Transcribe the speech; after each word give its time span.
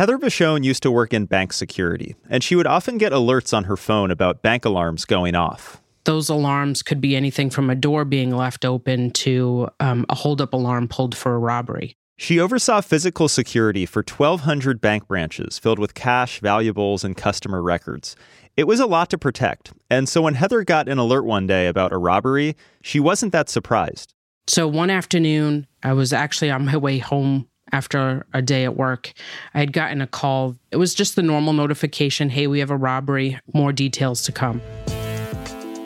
Heather 0.00 0.16
Vachon 0.16 0.64
used 0.64 0.82
to 0.84 0.90
work 0.90 1.12
in 1.12 1.26
bank 1.26 1.52
security, 1.52 2.16
and 2.30 2.42
she 2.42 2.56
would 2.56 2.66
often 2.66 2.96
get 2.96 3.12
alerts 3.12 3.54
on 3.54 3.64
her 3.64 3.76
phone 3.76 4.10
about 4.10 4.40
bank 4.40 4.64
alarms 4.64 5.04
going 5.04 5.34
off. 5.34 5.82
Those 6.04 6.30
alarms 6.30 6.82
could 6.82 7.02
be 7.02 7.14
anything 7.14 7.50
from 7.50 7.68
a 7.68 7.74
door 7.74 8.06
being 8.06 8.34
left 8.34 8.64
open 8.64 9.10
to 9.10 9.68
um, 9.78 10.06
a 10.08 10.14
holdup 10.14 10.54
alarm 10.54 10.88
pulled 10.88 11.14
for 11.14 11.34
a 11.34 11.38
robbery. 11.38 11.92
She 12.16 12.40
oversaw 12.40 12.80
physical 12.80 13.28
security 13.28 13.84
for 13.84 14.00
1,200 14.00 14.80
bank 14.80 15.06
branches 15.06 15.58
filled 15.58 15.78
with 15.78 15.92
cash, 15.92 16.40
valuables, 16.40 17.04
and 17.04 17.14
customer 17.14 17.62
records. 17.62 18.16
It 18.56 18.66
was 18.66 18.80
a 18.80 18.86
lot 18.86 19.10
to 19.10 19.18
protect, 19.18 19.74
and 19.90 20.08
so 20.08 20.22
when 20.22 20.32
Heather 20.32 20.64
got 20.64 20.88
an 20.88 20.96
alert 20.96 21.26
one 21.26 21.46
day 21.46 21.66
about 21.66 21.92
a 21.92 21.98
robbery, 21.98 22.56
she 22.80 23.00
wasn't 23.00 23.32
that 23.32 23.50
surprised. 23.50 24.14
So 24.46 24.66
one 24.66 24.88
afternoon, 24.88 25.66
I 25.82 25.92
was 25.92 26.14
actually 26.14 26.50
on 26.50 26.64
my 26.64 26.78
way 26.78 26.96
home 26.96 27.49
after 27.72 28.26
a 28.32 28.42
day 28.42 28.64
at 28.64 28.76
work. 28.76 29.12
I 29.54 29.60
had 29.60 29.72
gotten 29.72 30.00
a 30.00 30.06
call. 30.06 30.56
It 30.70 30.76
was 30.76 30.94
just 30.94 31.16
the 31.16 31.22
normal 31.22 31.52
notification 31.52 32.30
hey, 32.30 32.46
we 32.46 32.58
have 32.60 32.70
a 32.70 32.76
robbery, 32.76 33.38
more 33.52 33.72
details 33.72 34.22
to 34.22 34.32
come. 34.32 34.60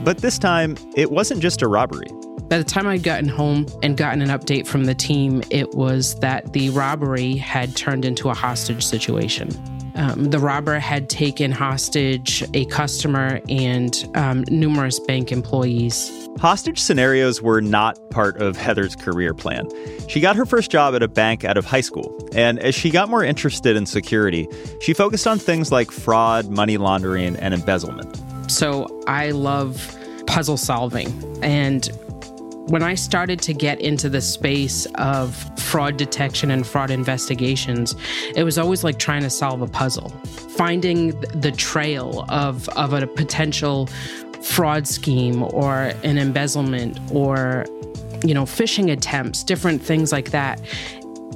But 0.00 0.18
this 0.18 0.38
time, 0.38 0.76
it 0.96 1.10
wasn't 1.10 1.40
just 1.40 1.62
a 1.62 1.68
robbery. 1.68 2.08
By 2.48 2.58
the 2.58 2.64
time 2.64 2.86
I'd 2.86 3.02
gotten 3.02 3.28
home 3.28 3.66
and 3.82 3.96
gotten 3.96 4.20
an 4.20 4.28
update 4.28 4.66
from 4.66 4.84
the 4.84 4.94
team, 4.94 5.42
it 5.50 5.70
was 5.74 6.14
that 6.16 6.52
the 6.52 6.68
robbery 6.70 7.36
had 7.36 7.74
turned 7.74 8.04
into 8.04 8.28
a 8.28 8.34
hostage 8.34 8.84
situation. 8.84 9.48
Um, 9.94 10.30
the 10.30 10.38
robber 10.38 10.78
had 10.78 11.08
taken 11.08 11.52
hostage 11.52 12.42
a 12.52 12.64
customer 12.66 13.40
and 13.48 14.10
um, 14.14 14.44
numerous 14.48 14.98
bank 14.98 15.30
employees. 15.30 16.28
Hostage 16.38 16.80
scenarios 16.80 17.40
were 17.40 17.60
not 17.60 17.98
part 18.10 18.36
of 18.38 18.56
Heather's 18.56 18.96
career 18.96 19.34
plan. 19.34 19.68
She 20.08 20.20
got 20.20 20.34
her 20.34 20.44
first 20.44 20.70
job 20.70 20.94
at 20.94 21.02
a 21.02 21.08
bank 21.08 21.44
out 21.44 21.56
of 21.56 21.64
high 21.64 21.80
school, 21.80 22.28
and 22.34 22.58
as 22.58 22.74
she 22.74 22.91
got 22.91 23.08
more 23.08 23.22
interested 23.22 23.77
in 23.77 23.86
security, 23.86 24.48
she 24.80 24.94
focused 24.94 25.28
on 25.28 25.38
things 25.38 25.70
like 25.70 25.92
fraud, 25.92 26.50
money 26.50 26.76
laundering, 26.76 27.36
and 27.36 27.54
embezzlement. 27.54 28.20
So 28.50 28.88
I 29.06 29.30
love 29.30 29.97
puzzle 30.26 30.56
solving. 30.56 31.08
And 31.42 31.88
when 32.66 32.82
I 32.82 32.94
started 32.94 33.40
to 33.42 33.52
get 33.52 33.80
into 33.80 34.08
the 34.08 34.20
space 34.20 34.86
of 34.94 35.34
fraud 35.58 35.96
detection 35.96 36.50
and 36.50 36.66
fraud 36.66 36.90
investigations, 36.90 37.94
it 38.34 38.42
was 38.44 38.56
always 38.56 38.82
like 38.82 38.98
trying 38.98 39.22
to 39.22 39.30
solve 39.30 39.60
a 39.60 39.66
puzzle, 39.66 40.08
finding 40.56 41.18
the 41.20 41.52
trail 41.52 42.24
of, 42.28 42.68
of 42.70 42.92
a 42.94 43.06
potential 43.06 43.86
fraud 44.42 44.86
scheme 44.86 45.42
or 45.42 45.92
an 46.02 46.18
embezzlement 46.18 46.98
or 47.10 47.64
you 48.24 48.34
know 48.34 48.44
phishing 48.44 48.90
attempts 48.92 49.42
different 49.42 49.82
things 49.82 50.12
like 50.12 50.30
that 50.30 50.60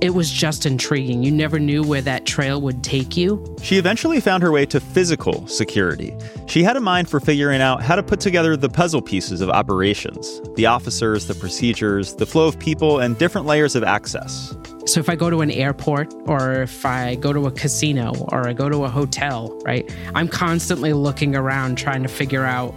it 0.00 0.14
was 0.14 0.30
just 0.30 0.66
intriguing. 0.66 1.22
You 1.22 1.30
never 1.30 1.58
knew 1.58 1.82
where 1.82 2.02
that 2.02 2.24
trail 2.24 2.60
would 2.60 2.84
take 2.84 3.16
you. 3.16 3.56
She 3.62 3.78
eventually 3.78 4.20
found 4.20 4.42
her 4.42 4.52
way 4.52 4.66
to 4.66 4.80
physical 4.80 5.46
security. 5.46 6.16
She 6.46 6.62
had 6.62 6.76
a 6.76 6.80
mind 6.80 7.08
for 7.08 7.20
figuring 7.20 7.60
out 7.60 7.82
how 7.82 7.96
to 7.96 8.02
put 8.02 8.20
together 8.20 8.56
the 8.56 8.68
puzzle 8.68 9.02
pieces 9.02 9.40
of 9.40 9.50
operations 9.50 10.40
the 10.56 10.66
officers, 10.66 11.26
the 11.26 11.34
procedures, 11.34 12.14
the 12.16 12.26
flow 12.26 12.48
of 12.48 12.58
people, 12.58 12.98
and 12.98 13.16
different 13.18 13.46
layers 13.46 13.76
of 13.76 13.84
access. 13.84 14.56
So 14.86 15.00
if 15.00 15.08
I 15.08 15.16
go 15.16 15.30
to 15.30 15.40
an 15.40 15.50
airport 15.50 16.12
or 16.26 16.62
if 16.62 16.84
I 16.86 17.14
go 17.16 17.32
to 17.32 17.46
a 17.46 17.50
casino 17.50 18.14
or 18.32 18.48
I 18.48 18.52
go 18.52 18.68
to 18.68 18.84
a 18.84 18.88
hotel, 18.88 19.56
right, 19.64 19.88
I'm 20.14 20.28
constantly 20.28 20.92
looking 20.94 21.36
around 21.36 21.76
trying 21.76 22.02
to 22.02 22.08
figure 22.08 22.44
out 22.44 22.74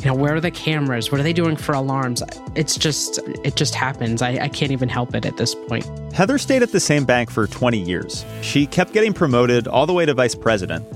you 0.00 0.06
know 0.06 0.14
where 0.14 0.36
are 0.36 0.40
the 0.40 0.50
cameras? 0.50 1.10
What 1.10 1.20
are 1.20 1.24
they 1.24 1.32
doing 1.32 1.56
for 1.56 1.72
alarms? 1.72 2.22
It's 2.54 2.76
just 2.76 3.18
it 3.44 3.56
just 3.56 3.74
happens. 3.74 4.22
I, 4.22 4.38
I, 4.44 4.48
can't 4.48 4.70
even 4.70 4.88
help 4.88 5.14
it 5.14 5.26
at 5.26 5.36
this 5.36 5.54
point. 5.54 5.88
Heather 6.12 6.38
stayed 6.38 6.62
at 6.62 6.70
the 6.70 6.80
same 6.80 7.04
bank 7.04 7.30
for 7.30 7.46
20 7.46 7.78
years. 7.78 8.24
She 8.42 8.66
kept 8.66 8.92
getting 8.92 9.12
promoted 9.12 9.66
all 9.66 9.86
the 9.86 9.92
way 9.92 10.06
to 10.06 10.14
vice 10.14 10.34
president. 10.34 10.86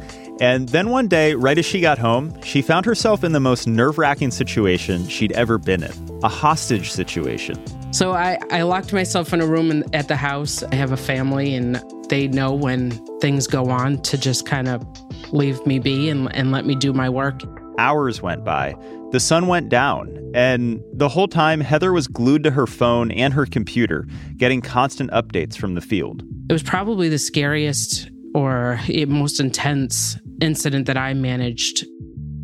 And 0.40 0.68
then 0.68 0.90
one 0.90 1.08
day 1.08 1.34
right 1.34 1.58
as 1.58 1.66
she 1.66 1.80
got 1.80 1.98
home 1.98 2.40
she 2.42 2.62
found 2.62 2.86
herself 2.86 3.22
in 3.22 3.32
the 3.32 3.40
most 3.40 3.66
nerve-wracking 3.66 4.30
situation 4.30 5.06
she'd 5.08 5.32
ever 5.32 5.58
been 5.58 5.82
in 5.82 6.20
a 6.22 6.28
hostage 6.28 6.90
situation. 6.90 7.62
So 7.92 8.12
i, 8.12 8.38
I 8.50 8.62
locked 8.62 8.92
myself 8.92 9.32
in 9.32 9.40
a 9.40 9.46
room 9.46 9.70
in, 9.70 9.94
at 9.94 10.08
the 10.08 10.16
house. 10.16 10.62
I 10.62 10.76
have 10.76 10.92
a 10.92 10.96
family 10.96 11.54
and 11.54 11.82
they 12.08 12.28
know 12.28 12.52
when 12.54 12.92
things 13.18 13.46
go 13.46 13.68
on 13.68 14.00
to 14.02 14.16
just 14.16 14.46
kind 14.46 14.68
of 14.68 14.86
leave 15.32 15.64
me 15.66 15.78
be 15.78 16.08
and, 16.08 16.34
and 16.34 16.52
let 16.52 16.66
me 16.66 16.74
do 16.74 16.92
my 16.92 17.08
work. 17.08 17.42
Hours 17.78 18.22
went 18.22 18.44
by. 18.44 18.74
The 19.12 19.20
sun 19.20 19.46
went 19.46 19.68
down, 19.68 20.32
and 20.34 20.82
the 20.94 21.08
whole 21.08 21.28
time, 21.28 21.60
Heather 21.60 21.92
was 21.92 22.08
glued 22.08 22.44
to 22.44 22.50
her 22.50 22.66
phone 22.66 23.10
and 23.12 23.34
her 23.34 23.44
computer, 23.44 24.08
getting 24.38 24.62
constant 24.62 25.10
updates 25.10 25.54
from 25.54 25.74
the 25.74 25.82
field. 25.82 26.22
It 26.48 26.52
was 26.54 26.62
probably 26.62 27.10
the 27.10 27.18
scariest 27.18 28.10
or 28.34 28.80
eh, 28.88 29.04
most 29.04 29.38
intense 29.38 30.16
incident 30.40 30.86
that 30.86 30.96
I 30.96 31.12
managed. 31.12 31.84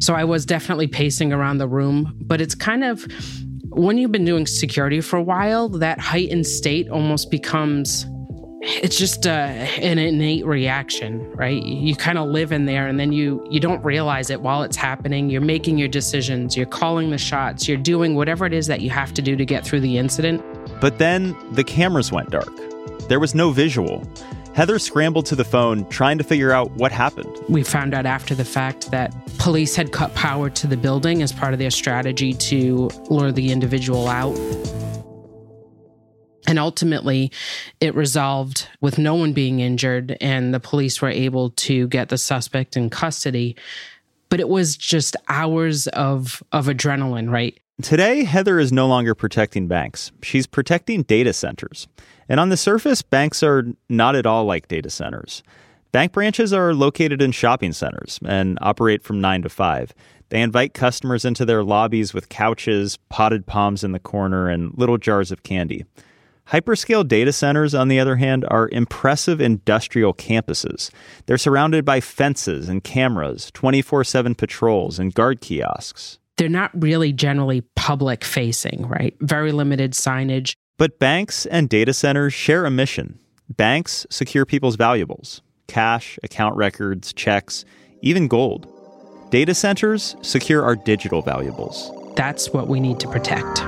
So 0.00 0.12
I 0.12 0.24
was 0.24 0.44
definitely 0.44 0.88
pacing 0.88 1.32
around 1.32 1.56
the 1.56 1.66
room, 1.66 2.14
but 2.20 2.42
it's 2.42 2.54
kind 2.54 2.84
of 2.84 3.06
when 3.70 3.96
you've 3.96 4.12
been 4.12 4.26
doing 4.26 4.46
security 4.46 5.00
for 5.00 5.16
a 5.16 5.22
while, 5.22 5.70
that 5.70 5.98
heightened 5.98 6.46
state 6.46 6.90
almost 6.90 7.30
becomes 7.30 8.04
it's 8.60 8.98
just 8.98 9.26
uh, 9.26 9.30
an 9.30 9.98
innate 9.98 10.44
reaction 10.44 11.30
right? 11.32 11.62
You 11.62 11.94
kind 11.94 12.18
of 12.18 12.28
live 12.28 12.52
in 12.52 12.66
there 12.66 12.86
and 12.86 12.98
then 12.98 13.12
you 13.12 13.46
you 13.50 13.60
don't 13.60 13.82
realize 13.84 14.30
it 14.30 14.40
while 14.40 14.62
it's 14.62 14.76
happening. 14.76 15.30
You're 15.30 15.40
making 15.40 15.78
your 15.78 15.88
decisions 15.88 16.56
you're 16.56 16.66
calling 16.66 17.10
the 17.10 17.18
shots 17.18 17.68
you're 17.68 17.76
doing 17.76 18.14
whatever 18.14 18.46
it 18.46 18.52
is 18.52 18.66
that 18.66 18.80
you 18.80 18.90
have 18.90 19.14
to 19.14 19.22
do 19.22 19.36
to 19.36 19.44
get 19.44 19.64
through 19.64 19.80
the 19.80 19.98
incident. 19.98 20.42
But 20.80 20.98
then 20.98 21.36
the 21.52 21.64
cameras 21.64 22.12
went 22.12 22.30
dark. 22.30 22.50
There 23.08 23.20
was 23.20 23.34
no 23.34 23.50
visual. 23.50 24.06
Heather 24.54 24.80
scrambled 24.80 25.24
to 25.26 25.36
the 25.36 25.44
phone 25.44 25.88
trying 25.88 26.18
to 26.18 26.24
figure 26.24 26.50
out 26.50 26.72
what 26.72 26.90
happened. 26.90 27.32
We 27.48 27.62
found 27.62 27.94
out 27.94 28.06
after 28.06 28.34
the 28.34 28.44
fact 28.44 28.90
that 28.90 29.14
police 29.38 29.76
had 29.76 29.92
cut 29.92 30.12
power 30.16 30.50
to 30.50 30.66
the 30.66 30.76
building 30.76 31.22
as 31.22 31.32
part 31.32 31.52
of 31.52 31.60
their 31.60 31.70
strategy 31.70 32.32
to 32.34 32.90
lure 33.08 33.30
the 33.30 33.52
individual 33.52 34.08
out. 34.08 34.34
And 36.48 36.58
ultimately, 36.58 37.30
it 37.78 37.94
resolved 37.94 38.68
with 38.80 38.96
no 38.96 39.14
one 39.14 39.34
being 39.34 39.60
injured, 39.60 40.16
and 40.18 40.54
the 40.54 40.58
police 40.58 41.02
were 41.02 41.10
able 41.10 41.50
to 41.50 41.86
get 41.88 42.08
the 42.08 42.16
suspect 42.16 42.74
in 42.74 42.88
custody. 42.88 43.54
But 44.30 44.40
it 44.40 44.48
was 44.48 44.74
just 44.74 45.14
hours 45.28 45.88
of, 45.88 46.42
of 46.50 46.64
adrenaline, 46.64 47.30
right? 47.30 47.60
Today, 47.82 48.24
Heather 48.24 48.58
is 48.58 48.72
no 48.72 48.86
longer 48.86 49.14
protecting 49.14 49.68
banks. 49.68 50.10
She's 50.22 50.46
protecting 50.46 51.02
data 51.02 51.34
centers. 51.34 51.86
And 52.30 52.40
on 52.40 52.48
the 52.48 52.56
surface, 52.56 53.02
banks 53.02 53.42
are 53.42 53.66
not 53.90 54.16
at 54.16 54.24
all 54.24 54.46
like 54.46 54.68
data 54.68 54.88
centers. 54.88 55.42
Bank 55.92 56.12
branches 56.12 56.54
are 56.54 56.72
located 56.72 57.20
in 57.20 57.32
shopping 57.32 57.74
centers 57.74 58.18
and 58.24 58.58
operate 58.62 59.02
from 59.02 59.20
9 59.20 59.42
to 59.42 59.50
5. 59.50 59.92
They 60.30 60.40
invite 60.40 60.72
customers 60.72 61.26
into 61.26 61.44
their 61.44 61.62
lobbies 61.62 62.14
with 62.14 62.30
couches, 62.30 62.98
potted 63.10 63.44
palms 63.44 63.84
in 63.84 63.92
the 63.92 63.98
corner, 63.98 64.48
and 64.48 64.72
little 64.78 64.96
jars 64.96 65.30
of 65.30 65.42
candy. 65.42 65.84
Hyperscale 66.50 67.06
data 67.06 67.30
centers, 67.30 67.74
on 67.74 67.88
the 67.88 68.00
other 68.00 68.16
hand, 68.16 68.46
are 68.48 68.70
impressive 68.72 69.38
industrial 69.38 70.14
campuses. 70.14 70.90
They're 71.26 71.36
surrounded 71.36 71.84
by 71.84 72.00
fences 72.00 72.70
and 72.70 72.82
cameras, 72.82 73.50
24 73.52 74.04
7 74.04 74.34
patrols, 74.34 74.98
and 74.98 75.12
guard 75.12 75.42
kiosks. 75.42 76.18
They're 76.38 76.48
not 76.48 76.70
really 76.80 77.12
generally 77.12 77.62
public 77.76 78.24
facing, 78.24 78.86
right? 78.88 79.14
Very 79.20 79.52
limited 79.52 79.92
signage. 79.92 80.54
But 80.78 80.98
banks 80.98 81.44
and 81.46 81.68
data 81.68 81.92
centers 81.92 82.32
share 82.32 82.64
a 82.64 82.70
mission. 82.70 83.18
Banks 83.50 84.06
secure 84.08 84.46
people's 84.46 84.76
valuables 84.76 85.42
cash, 85.66 86.18
account 86.22 86.56
records, 86.56 87.12
checks, 87.12 87.66
even 88.00 88.26
gold. 88.26 88.66
Data 89.30 89.54
centers 89.54 90.16
secure 90.22 90.62
our 90.62 90.76
digital 90.76 91.20
valuables. 91.20 91.92
That's 92.16 92.48
what 92.54 92.68
we 92.68 92.80
need 92.80 92.98
to 93.00 93.08
protect. 93.08 93.60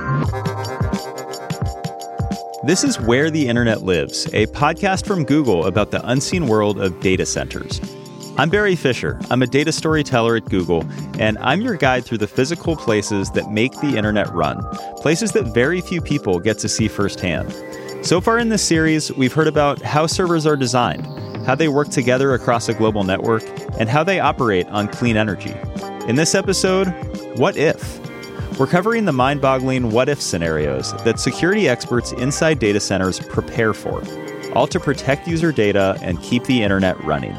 This 2.63 2.83
is 2.83 2.99
Where 2.99 3.31
the 3.31 3.47
Internet 3.47 3.81
Lives, 3.81 4.27
a 4.33 4.45
podcast 4.45 5.07
from 5.07 5.25
Google 5.25 5.65
about 5.65 5.89
the 5.89 6.07
unseen 6.07 6.45
world 6.45 6.79
of 6.79 6.99
data 6.99 7.25
centers. 7.25 7.81
I'm 8.37 8.51
Barry 8.51 8.75
Fisher. 8.75 9.19
I'm 9.31 9.41
a 9.41 9.47
data 9.47 9.71
storyteller 9.71 10.35
at 10.35 10.45
Google, 10.45 10.85
and 11.17 11.39
I'm 11.39 11.61
your 11.61 11.75
guide 11.75 12.05
through 12.05 12.19
the 12.19 12.27
physical 12.27 12.75
places 12.75 13.31
that 13.31 13.49
make 13.49 13.71
the 13.81 13.97
internet 13.97 14.31
run, 14.31 14.63
places 14.97 15.31
that 15.31 15.55
very 15.55 15.81
few 15.81 16.01
people 16.01 16.39
get 16.39 16.59
to 16.59 16.69
see 16.69 16.87
firsthand. 16.87 17.51
So 18.05 18.21
far 18.21 18.37
in 18.37 18.49
this 18.49 18.61
series, 18.61 19.11
we've 19.13 19.33
heard 19.33 19.47
about 19.47 19.81
how 19.81 20.05
servers 20.05 20.45
are 20.45 20.55
designed, 20.55 21.07
how 21.47 21.55
they 21.55 21.67
work 21.67 21.89
together 21.89 22.35
across 22.35 22.69
a 22.69 22.75
global 22.75 23.03
network, 23.03 23.41
and 23.79 23.89
how 23.89 24.03
they 24.03 24.19
operate 24.19 24.67
on 24.67 24.87
clean 24.87 25.17
energy. 25.17 25.55
In 26.07 26.15
this 26.15 26.35
episode, 26.35 26.89
what 27.39 27.57
if? 27.57 27.90
We're 28.61 28.67
covering 28.67 29.05
the 29.05 29.11
mind 29.11 29.41
boggling 29.41 29.89
what 29.89 30.07
if 30.07 30.21
scenarios 30.21 30.93
that 31.03 31.19
security 31.19 31.67
experts 31.67 32.11
inside 32.11 32.59
data 32.59 32.79
centers 32.79 33.19
prepare 33.19 33.73
for, 33.73 34.03
all 34.53 34.67
to 34.67 34.79
protect 34.79 35.27
user 35.27 35.51
data 35.51 35.97
and 36.03 36.21
keep 36.21 36.43
the 36.43 36.61
internet 36.61 37.03
running. 37.03 37.33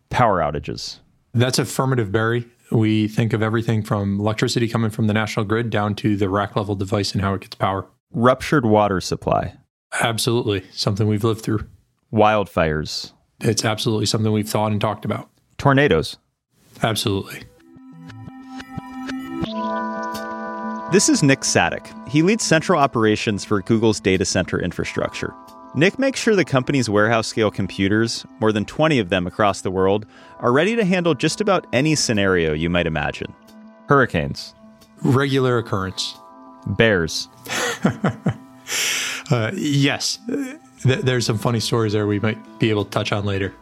Power 0.09 0.39
outages. 0.39 0.99
That's 1.33 1.59
affirmative, 1.59 2.11
Barry. 2.11 2.47
We 2.71 3.07
think 3.07 3.33
of 3.33 3.43
everything 3.43 3.83
from 3.83 4.19
electricity 4.19 4.67
coming 4.67 4.89
from 4.89 5.07
the 5.07 5.13
national 5.13 5.45
grid 5.45 5.69
down 5.69 5.93
to 5.95 6.17
the 6.17 6.27
rack 6.27 6.55
level 6.55 6.73
device 6.75 7.13
and 7.13 7.21
how 7.21 7.35
it 7.35 7.41
gets 7.41 7.55
power. 7.55 7.85
Ruptured 8.11 8.65
water 8.65 8.99
supply. 8.99 9.55
Absolutely. 10.01 10.63
Something 10.71 11.07
we've 11.07 11.23
lived 11.23 11.41
through. 11.41 11.67
Wildfires. 12.11 13.11
It's 13.41 13.63
absolutely 13.63 14.07
something 14.07 14.31
we've 14.31 14.49
thought 14.49 14.71
and 14.71 14.81
talked 14.81 15.05
about. 15.05 15.29
Tornadoes. 15.57 16.17
Absolutely. 16.81 17.43
This 20.91 21.07
is 21.07 21.23
Nick 21.23 21.39
Sadek. 21.41 21.87
He 22.09 22.21
leads 22.21 22.43
central 22.43 22.77
operations 22.77 23.45
for 23.45 23.61
Google's 23.61 24.01
data 24.01 24.25
center 24.25 24.59
infrastructure. 24.59 25.33
Nick 25.73 25.97
makes 25.97 26.19
sure 26.19 26.35
the 26.35 26.43
company's 26.43 26.89
warehouse 26.89 27.27
scale 27.27 27.49
computers, 27.49 28.25
more 28.41 28.51
than 28.51 28.65
20 28.65 28.99
of 28.99 29.07
them 29.07 29.25
across 29.25 29.61
the 29.61 29.71
world, 29.71 30.05
are 30.39 30.51
ready 30.51 30.75
to 30.75 30.83
handle 30.83 31.13
just 31.13 31.39
about 31.39 31.65
any 31.71 31.95
scenario 31.95 32.51
you 32.51 32.69
might 32.69 32.87
imagine. 32.87 33.33
Hurricanes. 33.87 34.53
Regular 35.01 35.59
occurrence. 35.59 36.17
Bears. 36.67 37.29
uh, 39.31 39.51
yes. 39.55 40.19
Th- 40.27 40.99
there's 40.99 41.25
some 41.25 41.37
funny 41.37 41.61
stories 41.61 41.93
there 41.93 42.05
we 42.05 42.19
might 42.19 42.59
be 42.59 42.69
able 42.69 42.83
to 42.83 42.91
touch 42.91 43.13
on 43.13 43.23
later. 43.23 43.53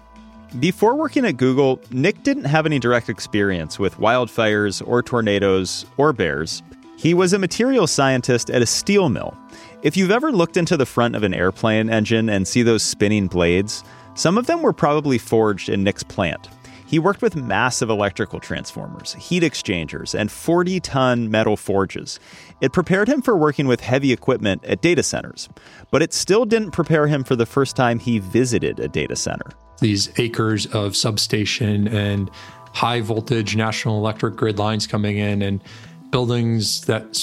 Before 0.60 0.96
working 0.96 1.26
at 1.26 1.38
Google, 1.38 1.80
Nick 1.92 2.24
didn't 2.24 2.46
have 2.46 2.66
any 2.66 2.80
direct 2.80 3.08
experience 3.08 3.78
with 3.78 3.98
wildfires 3.98 4.82
or 4.88 5.04
tornadoes 5.04 5.86
or 5.98 6.12
bears. 6.12 6.64
He 7.00 7.14
was 7.14 7.32
a 7.32 7.40
materials 7.40 7.92
scientist 7.92 8.50
at 8.50 8.62
a 8.62 8.66
steel 8.66 9.08
mill 9.08 9.34
if 9.82 9.96
you've 9.96 10.12
ever 10.12 10.34
looked 10.34 10.58
into 10.58 10.76
the 10.76 10.86
front 10.86 11.16
of 11.16 11.24
an 11.24 11.34
airplane 11.34 11.90
engine 11.90 12.30
and 12.30 12.46
see 12.46 12.64
those 12.64 12.84
spinning 12.84 13.28
blades, 13.28 13.82
some 14.14 14.38
of 14.38 14.46
them 14.46 14.62
were 14.62 14.74
probably 14.74 15.18
forged 15.18 15.70
in 15.70 15.86
Nick's 15.86 16.04
plant. 16.04 16.50
He 16.86 17.00
worked 17.00 17.22
with 17.22 17.36
massive 17.36 17.90
electrical 17.90 18.42
transformers, 18.42 19.14
heat 19.14 19.42
exchangers, 19.42 20.14
and 20.14 20.30
40 20.30 20.82
ton 20.82 21.32
metal 21.32 21.56
forges. 21.56 22.20
It 22.60 22.74
prepared 22.74 23.08
him 23.08 23.22
for 23.22 23.38
working 23.38 23.68
with 23.68 23.80
heavy 23.80 24.12
equipment 24.12 24.66
at 24.66 24.82
data 24.82 25.04
centers, 25.04 25.48
but 25.92 26.02
it 26.02 26.14
still 26.14 26.44
didn't 26.44 26.72
prepare 26.72 27.08
him 27.08 27.24
for 27.24 27.38
the 27.38 27.46
first 27.46 27.78
time 27.78 28.00
he 28.00 28.20
visited 28.20 28.82
a 28.82 28.90
data 28.90 29.16
center. 29.16 29.52
These 29.80 30.12
acres 30.20 30.66
of 30.66 30.94
substation 30.98 31.88
and 31.88 32.30
high 32.74 33.00
voltage 33.02 33.56
national 33.56 33.98
electric 33.98 34.36
grid 34.36 34.60
lines 34.60 34.88
coming 34.88 35.18
in, 35.18 35.42
and 35.42 35.64
buildings 36.12 36.82
that 36.86 37.16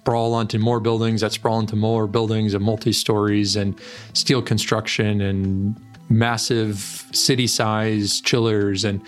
sprawl 0.00 0.32
onto 0.34 0.58
more 0.58 0.80
buildings 0.80 1.20
that 1.20 1.32
sprawl 1.32 1.60
into 1.60 1.76
more 1.76 2.06
buildings 2.06 2.54
and 2.54 2.64
multi 2.64 2.92
stories 2.92 3.54
and 3.54 3.78
steel 4.14 4.40
construction 4.40 5.20
and 5.20 5.76
massive 6.08 7.06
city 7.12 7.46
size 7.46 8.20
chillers. 8.20 8.84
And 8.84 9.02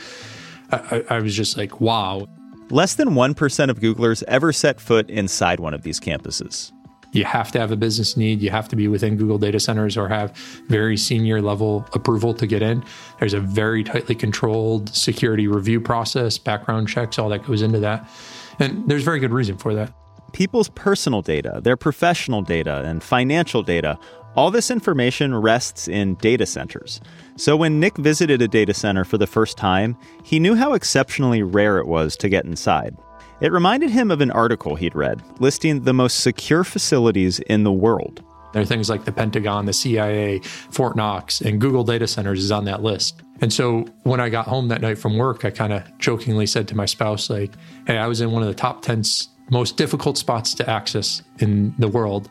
I, 0.70 1.02
I, 1.10 1.18
was 1.20 1.34
just 1.34 1.56
like, 1.56 1.80
wow. 1.80 2.28
Less 2.70 2.94
than 2.94 3.10
1% 3.10 3.68
of 3.68 3.80
Googlers 3.80 4.22
ever 4.28 4.52
set 4.52 4.80
foot 4.80 5.10
inside 5.10 5.60
one 5.60 5.74
of 5.74 5.82
these 5.82 5.98
campuses. 5.98 6.72
You 7.12 7.24
have 7.24 7.52
to 7.52 7.58
have 7.58 7.70
a 7.70 7.76
business 7.76 8.16
need. 8.16 8.40
You 8.40 8.50
have 8.50 8.68
to 8.68 8.76
be 8.76 8.88
within 8.88 9.16
Google 9.16 9.38
data 9.38 9.60
centers 9.60 9.98
or 9.98 10.08
have 10.08 10.34
very 10.68 10.96
senior 10.96 11.42
level 11.42 11.86
approval 11.92 12.32
to 12.34 12.46
get 12.46 12.62
in. 12.62 12.82
There's 13.18 13.34
a 13.34 13.40
very 13.40 13.84
tightly 13.84 14.14
controlled 14.14 14.88
security 14.94 15.46
review 15.46 15.80
process, 15.80 16.38
background 16.38 16.88
checks, 16.88 17.18
all 17.18 17.28
that 17.28 17.44
goes 17.44 17.60
into 17.60 17.80
that. 17.80 18.08
And 18.58 18.88
there's 18.88 19.04
very 19.04 19.18
good 19.18 19.32
reason 19.32 19.58
for 19.58 19.74
that 19.74 19.92
people's 20.32 20.68
personal 20.70 21.22
data, 21.22 21.60
their 21.62 21.76
professional 21.76 22.42
data, 22.42 22.82
and 22.84 23.02
financial 23.02 23.62
data, 23.62 23.98
all 24.34 24.50
this 24.50 24.70
information 24.70 25.34
rests 25.34 25.88
in 25.88 26.14
data 26.16 26.46
centers. 26.46 27.00
So 27.36 27.56
when 27.56 27.78
Nick 27.78 27.96
visited 27.98 28.40
a 28.40 28.48
data 28.48 28.74
center 28.74 29.04
for 29.04 29.18
the 29.18 29.26
first 29.26 29.56
time, 29.58 29.96
he 30.24 30.38
knew 30.38 30.54
how 30.54 30.72
exceptionally 30.72 31.42
rare 31.42 31.78
it 31.78 31.86
was 31.86 32.16
to 32.16 32.28
get 32.28 32.44
inside. 32.44 32.96
It 33.40 33.52
reminded 33.52 33.90
him 33.90 34.10
of 34.10 34.20
an 34.20 34.30
article 34.30 34.76
he'd 34.76 34.94
read 34.94 35.22
listing 35.40 35.82
the 35.82 35.92
most 35.92 36.20
secure 36.20 36.64
facilities 36.64 37.40
in 37.40 37.64
the 37.64 37.72
world. 37.72 38.24
There 38.52 38.62
are 38.62 38.66
things 38.66 38.90
like 38.90 39.04
the 39.04 39.12
Pentagon, 39.12 39.66
the 39.66 39.72
CIA, 39.72 40.40
Fort 40.40 40.96
Knox, 40.96 41.40
and 41.40 41.60
Google 41.60 41.84
data 41.84 42.06
centers 42.06 42.42
is 42.42 42.52
on 42.52 42.64
that 42.66 42.82
list. 42.82 43.22
And 43.40 43.52
so 43.52 43.86
when 44.02 44.20
I 44.20 44.28
got 44.28 44.46
home 44.46 44.68
that 44.68 44.80
night 44.80 44.98
from 44.98 45.16
work, 45.16 45.44
I 45.44 45.50
kind 45.50 45.72
of 45.72 45.82
jokingly 45.98 46.46
said 46.46 46.68
to 46.68 46.76
my 46.76 46.86
spouse, 46.86 47.30
like, 47.30 47.52
hey, 47.86 47.98
I 47.98 48.06
was 48.06 48.20
in 48.20 48.30
one 48.30 48.42
of 48.42 48.48
the 48.48 48.54
top 48.54 48.82
10 48.82 49.02
most 49.50 49.76
difficult 49.76 50.16
spots 50.16 50.54
to 50.54 50.68
access 50.68 51.22
in 51.38 51.74
the 51.78 51.88
world. 51.88 52.28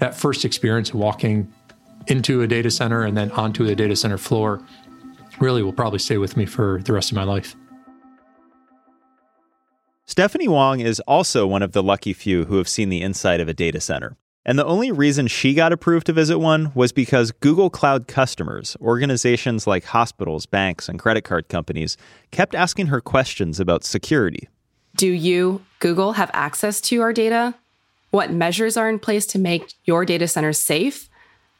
That 0.00 0.14
first 0.14 0.44
experience 0.44 0.92
walking 0.92 1.52
into 2.06 2.42
a 2.42 2.46
data 2.46 2.70
center 2.70 3.02
and 3.02 3.16
then 3.16 3.30
onto 3.32 3.64
the 3.64 3.74
data 3.74 3.96
center 3.96 4.18
floor 4.18 4.62
really 5.40 5.62
will 5.62 5.72
probably 5.72 5.98
stay 5.98 6.18
with 6.18 6.36
me 6.36 6.46
for 6.46 6.80
the 6.84 6.92
rest 6.92 7.10
of 7.10 7.16
my 7.16 7.24
life. 7.24 7.54
Stephanie 10.06 10.48
Wong 10.48 10.80
is 10.80 11.00
also 11.00 11.46
one 11.46 11.62
of 11.62 11.72
the 11.72 11.82
lucky 11.82 12.12
few 12.12 12.46
who 12.46 12.56
have 12.56 12.68
seen 12.68 12.88
the 12.88 13.02
inside 13.02 13.40
of 13.40 13.48
a 13.48 13.54
data 13.54 13.80
center. 13.80 14.16
And 14.48 14.58
the 14.58 14.64
only 14.64 14.90
reason 14.90 15.26
she 15.26 15.52
got 15.52 15.74
approved 15.74 16.06
to 16.06 16.14
visit 16.14 16.38
one 16.38 16.72
was 16.74 16.90
because 16.90 17.32
Google 17.32 17.68
Cloud 17.68 18.08
customers, 18.08 18.78
organizations 18.80 19.66
like 19.66 19.84
hospitals, 19.84 20.46
banks, 20.46 20.88
and 20.88 20.98
credit 20.98 21.24
card 21.24 21.50
companies, 21.50 21.98
kept 22.30 22.54
asking 22.54 22.86
her 22.86 23.02
questions 23.02 23.60
about 23.60 23.84
security. 23.84 24.48
Do 24.96 25.06
you, 25.06 25.60
Google, 25.80 26.12
have 26.12 26.30
access 26.32 26.80
to 26.80 27.02
our 27.02 27.12
data? 27.12 27.56
What 28.10 28.32
measures 28.32 28.78
are 28.78 28.88
in 28.88 28.98
place 28.98 29.26
to 29.26 29.38
make 29.38 29.74
your 29.84 30.06
data 30.06 30.26
center 30.26 30.54
safe? 30.54 31.10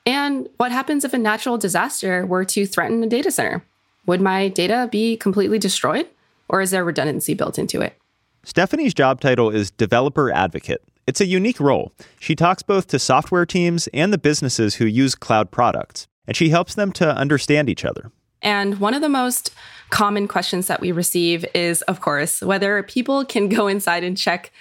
And 0.06 0.48
what 0.56 0.72
happens 0.72 1.04
if 1.04 1.12
a 1.12 1.18
natural 1.18 1.58
disaster 1.58 2.24
were 2.24 2.46
to 2.46 2.64
threaten 2.64 3.02
a 3.02 3.06
data 3.06 3.30
center? 3.30 3.62
Would 4.06 4.22
my 4.22 4.48
data 4.48 4.88
be 4.90 5.18
completely 5.18 5.58
destroyed? 5.58 6.06
Or 6.48 6.62
is 6.62 6.70
there 6.70 6.86
redundancy 6.86 7.34
built 7.34 7.58
into 7.58 7.82
it? 7.82 7.98
Stephanie's 8.44 8.94
job 8.94 9.20
title 9.20 9.50
is 9.50 9.70
Developer 9.70 10.32
Advocate. 10.32 10.82
It's 11.08 11.22
a 11.22 11.26
unique 11.26 11.58
role. 11.58 11.90
She 12.20 12.36
talks 12.36 12.62
both 12.62 12.88
to 12.88 12.98
software 12.98 13.46
teams 13.46 13.88
and 13.94 14.12
the 14.12 14.18
businesses 14.18 14.74
who 14.74 14.84
use 14.84 15.14
cloud 15.14 15.50
products, 15.50 16.06
and 16.26 16.36
she 16.36 16.50
helps 16.50 16.74
them 16.74 16.92
to 16.92 17.08
understand 17.16 17.70
each 17.70 17.86
other. 17.86 18.12
And 18.42 18.78
one 18.78 18.92
of 18.92 19.00
the 19.00 19.08
most 19.08 19.54
common 19.88 20.28
questions 20.28 20.66
that 20.66 20.82
we 20.82 20.92
receive 20.92 21.46
is, 21.54 21.80
of 21.82 22.02
course, 22.02 22.42
whether 22.42 22.82
people 22.82 23.24
can 23.24 23.48
go 23.48 23.68
inside 23.68 24.04
and 24.04 24.18
check 24.18 24.52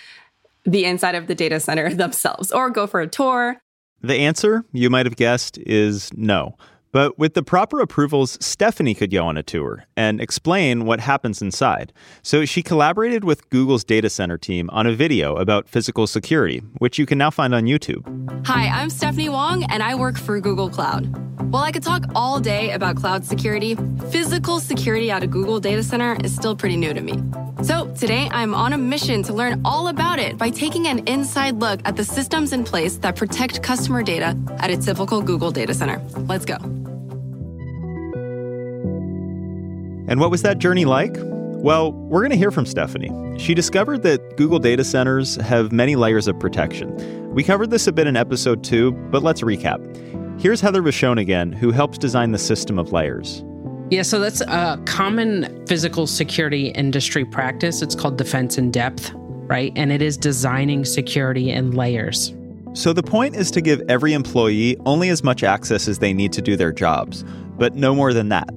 the 0.63 0.85
inside 0.85 1.15
of 1.15 1.27
the 1.27 1.35
data 1.35 1.59
center 1.59 1.93
themselves 1.93 2.49
or 2.49 2.69
go 2.69 2.87
for 2.87 3.01
a 3.01 3.07
tour. 3.07 3.57
The 3.99 4.15
answer, 4.15 4.63
you 4.71 4.89
might 4.89 5.05
have 5.05 5.17
guessed, 5.17 5.57
is 5.57 6.13
no. 6.13 6.55
But 6.91 7.19
with 7.19 7.33
the 7.33 7.43
proper 7.43 7.79
approvals, 7.81 8.37
Stephanie 8.43 8.93
could 8.93 9.11
go 9.11 9.25
on 9.25 9.37
a 9.37 9.43
tour 9.43 9.85
and 9.95 10.21
explain 10.21 10.85
what 10.85 10.99
happens 10.99 11.41
inside. 11.41 11.93
So 12.23 12.45
she 12.45 12.63
collaborated 12.63 13.23
with 13.23 13.49
Google's 13.49 13.83
data 13.83 14.09
center 14.09 14.37
team 14.37 14.69
on 14.71 14.87
a 14.87 14.93
video 14.93 15.35
about 15.35 15.67
physical 15.67 16.07
security, 16.07 16.59
which 16.79 16.97
you 16.97 17.05
can 17.05 17.17
now 17.17 17.29
find 17.29 17.53
on 17.53 17.63
YouTube. 17.63 18.03
Hi, 18.47 18.67
I'm 18.67 18.89
Stephanie 18.89 19.29
Wong, 19.29 19.63
and 19.69 19.83
I 19.83 19.95
work 19.95 20.17
for 20.17 20.39
Google 20.39 20.69
Cloud. 20.69 21.27
While 21.51 21.63
I 21.63 21.71
could 21.71 21.83
talk 21.83 22.03
all 22.13 22.39
day 22.39 22.71
about 22.71 22.97
cloud 22.97 23.23
security, 23.23 23.77
physical 24.09 24.59
security 24.59 25.11
at 25.11 25.23
a 25.23 25.27
Google 25.27 25.59
data 25.59 25.81
center 25.81 26.17
is 26.23 26.35
still 26.35 26.55
pretty 26.55 26.75
new 26.75 26.93
to 26.93 26.99
me. 26.99 27.21
So 27.63 27.87
today 27.93 28.27
I'm 28.31 28.53
on 28.53 28.73
a 28.73 28.77
mission 28.77 29.23
to 29.23 29.33
learn 29.33 29.61
all 29.63 29.87
about 29.87 30.19
it 30.19 30.37
by 30.37 30.49
taking 30.49 30.87
an 30.87 31.07
inside 31.07 31.55
look 31.55 31.79
at 31.85 31.95
the 31.95 32.03
systems 32.03 32.53
in 32.53 32.63
place 32.63 32.97
that 32.97 33.15
protect 33.15 33.63
customer 33.63 34.03
data 34.03 34.37
at 34.59 34.69
a 34.69 34.77
typical 34.77 35.21
Google 35.21 35.51
data 35.51 35.73
center. 35.73 36.01
Let's 36.27 36.45
go. 36.45 36.57
And 40.07 40.19
what 40.21 40.31
was 40.31 40.41
that 40.43 40.57
journey 40.57 40.85
like? 40.85 41.15
Well, 41.19 41.91
we're 41.91 42.21
going 42.21 42.31
to 42.31 42.37
hear 42.37 42.51
from 42.51 42.65
Stephanie. 42.65 43.11
She 43.37 43.53
discovered 43.53 44.03
that 44.03 44.37
Google 44.37 44.59
data 44.59 44.83
centers 44.83 45.35
have 45.35 45.71
many 45.71 45.95
layers 45.95 46.27
of 46.27 46.39
protection. 46.39 47.33
We 47.33 47.43
covered 47.43 47.71
this 47.71 47.87
a 47.87 47.91
bit 47.91 48.07
in 48.07 48.15
episode 48.15 48.63
2, 48.63 48.91
but 49.11 49.21
let's 49.21 49.41
recap. 49.41 50.39
Here's 50.39 50.61
Heather 50.61 50.81
Vachon 50.81 51.19
again, 51.19 51.51
who 51.51 51.71
helps 51.71 51.97
design 51.97 52.31
the 52.31 52.37
system 52.37 52.79
of 52.79 52.91
layers. 52.93 53.43
Yeah, 53.89 54.03
so 54.03 54.19
that's 54.19 54.41
a 54.41 54.81
common 54.85 55.65
physical 55.65 56.07
security 56.07 56.69
industry 56.69 57.25
practice. 57.25 57.81
It's 57.81 57.95
called 57.95 58.17
defense 58.17 58.57
in 58.57 58.71
depth, 58.71 59.11
right? 59.15 59.73
And 59.75 59.91
it 59.91 60.01
is 60.01 60.15
designing 60.15 60.85
security 60.85 61.49
in 61.49 61.71
layers. 61.71 62.33
So 62.73 62.93
the 62.93 63.03
point 63.03 63.35
is 63.35 63.49
to 63.51 63.61
give 63.61 63.81
every 63.89 64.13
employee 64.13 64.77
only 64.85 65.09
as 65.09 65.23
much 65.23 65.43
access 65.43 65.87
as 65.87 65.99
they 65.99 66.13
need 66.13 66.31
to 66.33 66.41
do 66.41 66.55
their 66.55 66.71
jobs, 66.71 67.25
but 67.57 67.75
no 67.75 67.95
more 67.95 68.13
than 68.13 68.29
that. 68.29 68.47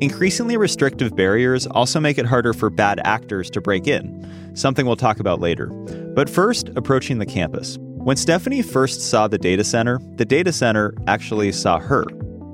Increasingly 0.00 0.56
restrictive 0.56 1.14
barriers 1.14 1.66
also 1.66 2.00
make 2.00 2.16
it 2.16 2.24
harder 2.24 2.54
for 2.54 2.70
bad 2.70 3.02
actors 3.04 3.50
to 3.50 3.60
break 3.60 3.86
in, 3.86 4.26
something 4.54 4.86
we'll 4.86 4.96
talk 4.96 5.20
about 5.20 5.40
later. 5.40 5.66
But 5.66 6.30
first, 6.30 6.70
approaching 6.74 7.18
the 7.18 7.26
campus. 7.26 7.76
When 7.78 8.16
Stephanie 8.16 8.62
first 8.62 9.02
saw 9.02 9.28
the 9.28 9.36
data 9.36 9.62
center, 9.62 10.00
the 10.14 10.24
data 10.24 10.54
center 10.54 10.94
actually 11.06 11.52
saw 11.52 11.78
her. 11.78 12.06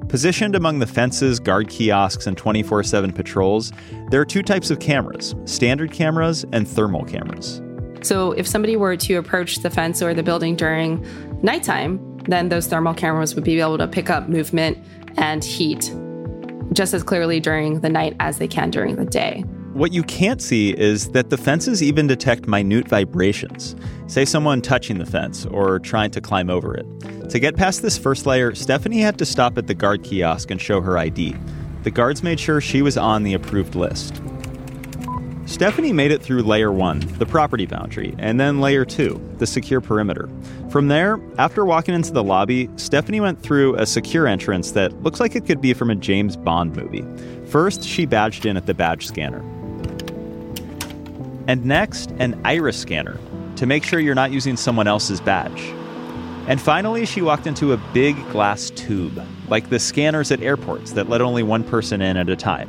Positioned 0.08 0.56
among 0.56 0.80
the 0.80 0.88
fences, 0.88 1.38
guard 1.38 1.68
kiosks, 1.68 2.26
and 2.26 2.36
24 2.36 2.82
7 2.82 3.12
patrols, 3.12 3.72
there 4.10 4.20
are 4.20 4.24
two 4.24 4.42
types 4.42 4.72
of 4.72 4.80
cameras 4.80 5.36
standard 5.44 5.92
cameras 5.92 6.44
and 6.52 6.66
thermal 6.66 7.04
cameras. 7.04 7.62
So 8.02 8.32
if 8.32 8.48
somebody 8.48 8.76
were 8.76 8.96
to 8.96 9.14
approach 9.14 9.58
the 9.58 9.70
fence 9.70 10.02
or 10.02 10.14
the 10.14 10.22
building 10.24 10.56
during 10.56 11.06
nighttime, 11.42 12.18
then 12.24 12.48
those 12.48 12.66
thermal 12.66 12.94
cameras 12.94 13.36
would 13.36 13.44
be 13.44 13.60
able 13.60 13.78
to 13.78 13.86
pick 13.86 14.10
up 14.10 14.28
movement 14.28 14.78
and 15.16 15.44
heat 15.44 15.92
just 16.72 16.94
as 16.94 17.02
clearly 17.02 17.40
during 17.40 17.80
the 17.80 17.88
night 17.88 18.16
as 18.20 18.38
they 18.38 18.48
can 18.48 18.70
during 18.70 18.96
the 18.96 19.04
day. 19.04 19.44
What 19.72 19.92
you 19.92 20.02
can't 20.02 20.40
see 20.40 20.70
is 20.70 21.10
that 21.10 21.28
the 21.28 21.36
fences 21.36 21.82
even 21.82 22.06
detect 22.06 22.48
minute 22.48 22.88
vibrations. 22.88 23.76
Say 24.06 24.24
someone 24.24 24.62
touching 24.62 24.96
the 24.98 25.04
fence 25.04 25.44
or 25.44 25.78
trying 25.80 26.10
to 26.12 26.20
climb 26.20 26.48
over 26.48 26.74
it. 26.74 26.86
To 27.30 27.38
get 27.38 27.56
past 27.56 27.82
this 27.82 27.98
first 27.98 28.24
layer, 28.24 28.54
Stephanie 28.54 29.00
had 29.00 29.18
to 29.18 29.26
stop 29.26 29.58
at 29.58 29.66
the 29.66 29.74
guard 29.74 30.02
kiosk 30.02 30.50
and 30.50 30.60
show 30.60 30.80
her 30.80 30.96
ID. 30.96 31.36
The 31.82 31.90
guards 31.90 32.22
made 32.22 32.40
sure 32.40 32.60
she 32.60 32.80
was 32.80 32.96
on 32.96 33.22
the 33.22 33.34
approved 33.34 33.74
list. 33.74 34.22
Stephanie 35.44 35.92
made 35.92 36.10
it 36.10 36.22
through 36.22 36.42
layer 36.42 36.72
one, 36.72 37.00
the 37.18 37.26
property 37.26 37.66
boundary, 37.66 38.14
and 38.18 38.40
then 38.40 38.60
layer 38.60 38.84
two, 38.84 39.20
the 39.38 39.46
secure 39.46 39.80
perimeter. 39.80 40.28
From 40.76 40.88
there, 40.88 41.18
after 41.38 41.64
walking 41.64 41.94
into 41.94 42.12
the 42.12 42.22
lobby, 42.22 42.68
Stephanie 42.76 43.22
went 43.22 43.40
through 43.40 43.76
a 43.76 43.86
secure 43.86 44.26
entrance 44.26 44.72
that 44.72 44.92
looks 45.02 45.20
like 45.20 45.34
it 45.34 45.46
could 45.46 45.62
be 45.62 45.72
from 45.72 45.88
a 45.88 45.94
James 45.94 46.36
Bond 46.36 46.76
movie. 46.76 47.02
First, 47.46 47.82
she 47.82 48.04
badged 48.04 48.44
in 48.44 48.58
at 48.58 48.66
the 48.66 48.74
badge 48.74 49.06
scanner. 49.06 49.38
And 51.48 51.64
next, 51.64 52.10
an 52.18 52.38
iris 52.44 52.78
scanner 52.78 53.18
to 53.56 53.64
make 53.64 53.84
sure 53.84 54.00
you're 54.00 54.14
not 54.14 54.32
using 54.32 54.54
someone 54.54 54.86
else's 54.86 55.18
badge. 55.18 55.62
And 56.46 56.60
finally, 56.60 57.06
she 57.06 57.22
walked 57.22 57.46
into 57.46 57.72
a 57.72 57.78
big 57.94 58.14
glass 58.30 58.68
tube, 58.68 59.18
like 59.48 59.70
the 59.70 59.78
scanners 59.78 60.30
at 60.30 60.42
airports 60.42 60.92
that 60.92 61.08
let 61.08 61.22
only 61.22 61.42
one 61.42 61.64
person 61.64 62.02
in 62.02 62.18
at 62.18 62.28
a 62.28 62.36
time. 62.36 62.68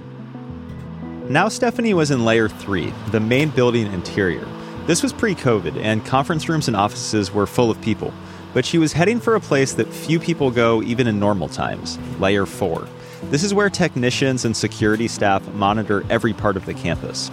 Now, 1.30 1.50
Stephanie 1.50 1.94
was 1.94 2.10
in 2.10 2.24
layer 2.24 2.48
three, 2.48 2.94
the 3.12 3.20
main 3.20 3.50
building 3.50 3.92
interior. 3.92 4.48
This 4.88 5.04
was 5.04 5.12
pre 5.12 5.36
COVID, 5.36 5.76
and 5.84 6.06
conference 6.06 6.48
rooms 6.48 6.70
and 6.70 6.78
offices 6.78 7.30
were 7.30 7.46
full 7.46 7.70
of 7.70 7.82
people. 7.82 8.14
But 8.54 8.66
she 8.66 8.78
was 8.78 8.94
heading 8.94 9.20
for 9.20 9.36
a 9.36 9.42
place 9.42 9.74
that 9.74 9.88
few 9.90 10.18
people 10.18 10.50
go 10.50 10.82
even 10.82 11.08
in 11.08 11.20
normal 11.20 11.50
times 11.50 12.00
layer 12.20 12.46
four. 12.46 12.88
This 13.24 13.44
is 13.44 13.54
where 13.54 13.70
technicians 13.70 14.46
and 14.46 14.56
security 14.56 15.10
staff 15.10 15.46
monitor 15.54 16.06
every 16.10 16.32
part 16.32 16.56
of 16.56 16.66
the 16.66 16.74
campus. 16.74 17.30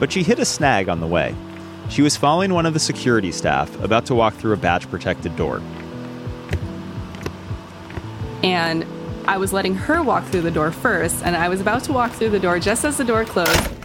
But 0.00 0.10
she 0.10 0.24
hit 0.24 0.40
a 0.40 0.44
snag 0.44 0.88
on 0.88 0.98
the 0.98 1.06
way. 1.06 1.36
She 1.88 2.02
was 2.02 2.16
following 2.16 2.52
one 2.52 2.66
of 2.66 2.74
the 2.74 2.80
security 2.80 3.30
staff 3.30 3.80
about 3.80 4.04
to 4.06 4.14
walk 4.16 4.34
through 4.34 4.54
a 4.54 4.56
badge 4.56 4.90
protected 4.90 5.36
door. 5.36 5.62
And 8.42 8.84
I 9.28 9.38
was 9.38 9.52
letting 9.52 9.76
her 9.76 10.02
walk 10.02 10.24
through 10.24 10.42
the 10.42 10.50
door 10.50 10.72
first, 10.72 11.22
and 11.24 11.36
I 11.36 11.48
was 11.48 11.60
about 11.60 11.84
to 11.84 11.92
walk 11.92 12.10
through 12.10 12.30
the 12.30 12.40
door 12.40 12.58
just 12.58 12.84
as 12.84 12.96
the 12.96 13.04
door 13.04 13.24
closed. 13.24 13.77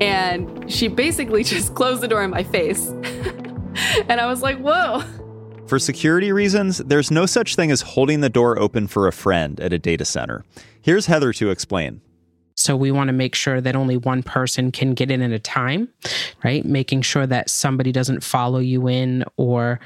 And 0.00 0.70
she 0.70 0.88
basically 0.88 1.44
just 1.44 1.74
closed 1.74 2.00
the 2.00 2.08
door 2.08 2.22
in 2.22 2.30
my 2.30 2.42
face. 2.42 2.88
and 4.08 4.20
I 4.20 4.26
was 4.26 4.42
like, 4.42 4.58
whoa. 4.58 5.02
For 5.66 5.78
security 5.78 6.30
reasons, 6.30 6.78
there's 6.78 7.10
no 7.10 7.26
such 7.26 7.56
thing 7.56 7.70
as 7.70 7.80
holding 7.80 8.20
the 8.20 8.28
door 8.28 8.58
open 8.58 8.86
for 8.86 9.08
a 9.08 9.12
friend 9.12 9.58
at 9.60 9.72
a 9.72 9.78
data 9.78 10.04
center. 10.04 10.44
Here's 10.82 11.06
Heather 11.06 11.32
to 11.34 11.50
explain. 11.50 12.02
So 12.56 12.76
we 12.76 12.92
want 12.92 13.08
to 13.08 13.12
make 13.12 13.34
sure 13.34 13.60
that 13.60 13.74
only 13.74 13.96
one 13.96 14.22
person 14.22 14.70
can 14.70 14.94
get 14.94 15.10
in 15.10 15.22
at 15.22 15.32
a 15.32 15.38
time, 15.38 15.88
right? 16.44 16.64
Making 16.64 17.02
sure 17.02 17.26
that 17.26 17.50
somebody 17.50 17.90
doesn't 17.90 18.22
follow 18.22 18.60
you 18.60 18.88
in 18.88 19.24
or 19.36 19.80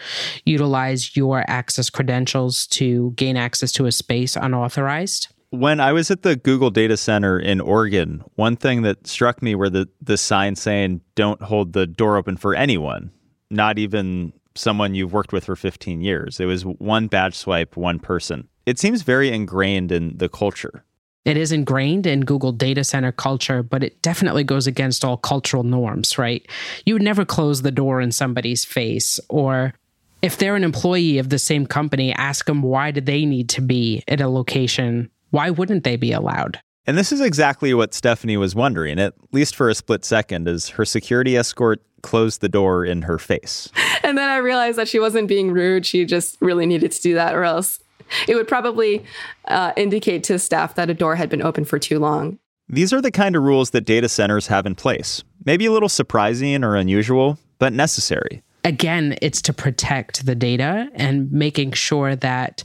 utilize 0.45 1.17
your 1.17 1.45
access 1.49 1.89
credentials 1.89 2.67
to 2.69 3.13
gain 3.13 3.37
access 3.37 3.73
to 3.73 3.87
a 3.87 3.93
space 3.93 4.37
unauthorized. 4.37 5.29
When 5.51 5.81
I 5.81 5.93
was 5.93 6.11
at 6.11 6.23
the 6.23 6.37
Google 6.37 6.71
data 6.71 6.97
center 6.97 7.39
in 7.39 7.61
Oregon, 7.61 8.23
one 8.35 8.57
thing 8.57 8.83
that 8.83 9.07
struck 9.07 9.43
me 9.43 9.55
were 9.55 9.71
the, 9.71 9.89
the 10.03 10.19
sign 10.19 10.57
saying, 10.57 11.01
don't 11.15 11.41
hold 11.41 11.73
the 11.73 11.87
door 11.87 12.19
open 12.19 12.37
for 12.37 12.55
anyone, 12.55 13.11
not 13.51 13.79
even 13.79 14.35
someone 14.55 14.95
you've 14.95 15.15
worked 15.15 15.33
with 15.33 15.47
for 15.47 15.57
15 15.57 16.03
years. 16.03 16.39
It 16.39 16.45
was 16.45 16.67
one 16.67 17.07
badge 17.07 17.35
swipe, 17.35 17.77
one 17.77 17.99
person. 17.99 18.49
It 18.67 18.79
seems 18.79 19.01
very 19.01 19.33
ingrained 19.33 19.91
in 19.91 20.19
the 20.19 20.29
culture. 20.29 20.85
It 21.25 21.39
is 21.39 21.53
ingrained 21.53 22.07
in 22.07 22.21
Google 22.21 22.53
data 22.53 22.85
center 22.85 23.13
culture, 23.13 23.63
but 23.63 23.83
it 23.83 24.03
definitely 24.03 24.45
goes 24.45 24.67
against 24.67 25.05
all 25.05 25.17
cultural 25.17 25.63
norms, 25.63 26.19
right? 26.19 26.47
You 26.85 26.95
would 26.95 27.03
never 27.03 27.25
close 27.25 27.63
the 27.63 27.71
door 27.71 28.01
in 28.03 28.13
somebody's 28.13 28.65
face 28.65 29.19
or 29.31 29.73
if 30.21 30.37
they're 30.37 30.57
an 30.57 30.65
employee 30.65 31.19
of 31.19 31.29
the 31.29 31.39
same 31.39 31.67
company, 31.67 32.13
ask 32.13 32.47
them 32.47 32.61
why 32.61 32.91
do 32.91 33.01
they 33.01 33.25
need 33.25 33.49
to 33.51 33.61
be 33.61 34.03
at 34.09 34.21
a 34.21 34.29
location? 34.29 35.11
Why 35.31 35.51
wouldn't 35.51 35.85
they 35.85 35.97
be 35.97 36.13
allowed? 36.13 36.61
And 36.87 36.97
this 36.97 37.13
is 37.13 37.21
exactly 37.21 37.75
what 37.75 37.93
Stephanie 37.93 38.39
was 38.39 38.55
wondering, 38.55 38.99
at 38.99 39.15
least 39.31 39.55
for 39.55 39.69
a 39.69 39.75
split 39.75 40.05
second, 40.07 40.49
as 40.49 40.71
her 40.71 40.87
security 40.87 41.37
escort 41.37 41.83
closed 42.03 42.41
the 42.41 42.49
door 42.49 42.85
in 42.85 43.03
her 43.03 43.19
face. 43.19 43.69
And 44.05 44.17
then 44.17 44.31
I 44.31 44.37
realized 44.37 44.79
that 44.79 44.89
she 44.89 44.99
wasn't 44.99 45.29
being 45.29 45.53
rude. 45.53 45.85
She 45.85 46.07
just 46.07 46.39
really 46.41 46.65
needed 46.65 46.93
to 46.93 47.03
do 47.03 47.15
that, 47.15 47.35
or 47.35 47.45
else 47.45 47.79
it 48.27 48.37
would 48.37 48.49
probably 48.49 49.05
uh, 49.49 49.73
indicate 49.77 50.25
to 50.25 50.39
staff 50.39 50.77
that 50.77 50.89
a 50.89 50.95
door 50.95 51.17
had 51.17 51.29
been 51.29 51.43
open 51.43 51.67
for 51.67 51.79
too 51.79 51.99
long. 51.99 52.39
These 52.71 52.93
are 52.95 53.03
the 53.03 53.11
kind 53.11 53.37
of 53.37 53.43
rules 53.43 53.71
that 53.71 53.83
data 53.83 54.09
centers 54.09 54.47
have 54.47 54.65
in 54.65 54.77
place. 54.77 55.25
Maybe 55.45 55.67
a 55.67 55.73
little 55.73 55.89
surprising 55.91 56.65
or 56.65 56.77
unusual, 56.77 57.39
but 57.59 57.75
necessary. 57.75 58.43
Again, 58.65 59.17
it's 59.21 59.43
to 59.43 59.53
protect 59.53 60.25
the 60.25 60.35
data 60.35 60.89
and 60.95 61.31
making 61.31 61.73
sure 61.73 62.17
that 62.17 62.65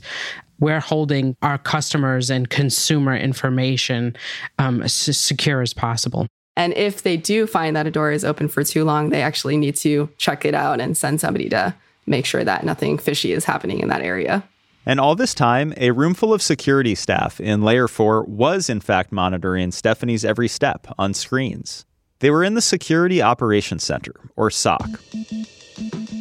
we're 0.60 0.80
holding 0.80 1.36
our 1.42 1.58
customers 1.58 2.30
and 2.30 2.50
consumer 2.50 3.16
information 3.16 4.16
um, 4.58 4.82
as 4.82 4.92
secure 4.92 5.62
as 5.62 5.74
possible. 5.74 6.26
And 6.56 6.72
if 6.74 7.02
they 7.02 7.16
do 7.16 7.46
find 7.46 7.74
that 7.76 7.86
a 7.86 7.90
door 7.90 8.12
is 8.12 8.24
open 8.24 8.48
for 8.48 8.62
too 8.62 8.84
long, 8.84 9.10
they 9.10 9.22
actually 9.22 9.56
need 9.56 9.76
to 9.76 10.08
check 10.18 10.44
it 10.44 10.54
out 10.54 10.80
and 10.80 10.96
send 10.96 11.20
somebody 11.20 11.48
to 11.48 11.74
make 12.06 12.26
sure 12.26 12.44
that 12.44 12.64
nothing 12.64 12.98
fishy 12.98 13.32
is 13.32 13.44
happening 13.44 13.80
in 13.80 13.88
that 13.88 14.02
area. 14.02 14.44
And 14.86 15.00
all 15.00 15.14
this 15.14 15.34
time, 15.34 15.72
a 15.78 15.92
room 15.92 16.14
full 16.14 16.34
of 16.34 16.42
security 16.42 16.94
staff 16.94 17.40
in 17.40 17.62
Layer 17.62 17.88
4 17.88 18.24
was 18.24 18.68
in 18.68 18.80
fact 18.80 19.12
monitoring 19.12 19.72
Stephanie's 19.72 20.24
every 20.24 20.48
step 20.48 20.86
on 20.98 21.14
screens. 21.14 21.86
They 22.20 22.30
were 22.30 22.44
in 22.44 22.54
the 22.54 22.60
Security 22.60 23.20
Operations 23.20 23.82
Center, 23.82 24.14
or 24.36 24.50
SOC. 24.50 24.88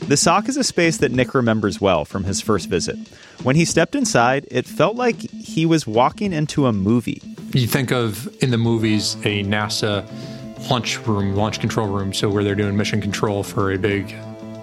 The 0.08 0.18
SOC 0.18 0.50
is 0.50 0.58
a 0.58 0.64
space 0.64 0.98
that 0.98 1.12
Nick 1.12 1.34
remembers 1.34 1.80
well 1.80 2.06
from 2.06 2.24
his 2.24 2.42
first 2.42 2.68
visit. 2.68 2.98
When 3.44 3.56
he 3.56 3.66
stepped 3.66 3.96
inside, 3.96 4.48
it 4.52 4.66
felt 4.66 4.96
like 4.96 5.16
he 5.32 5.66
was 5.66 5.88
walking 5.88 6.34
into 6.34 6.66
a 6.66 6.74
movie. 6.74 7.22
You 7.54 7.68
think 7.68 7.92
of 7.92 8.28
in 8.42 8.52
the 8.52 8.58
movies 8.58 9.16
a 9.24 9.44
NASA 9.44 10.10
launch 10.70 11.00
room, 11.06 11.36
launch 11.36 11.60
control 11.60 11.88
room, 11.88 12.14
so 12.14 12.30
where 12.30 12.44
they're 12.44 12.56
doing 12.56 12.76
mission 12.76 13.02
control 13.02 13.44
for 13.44 13.72
a 13.72 13.78
big 13.78 14.16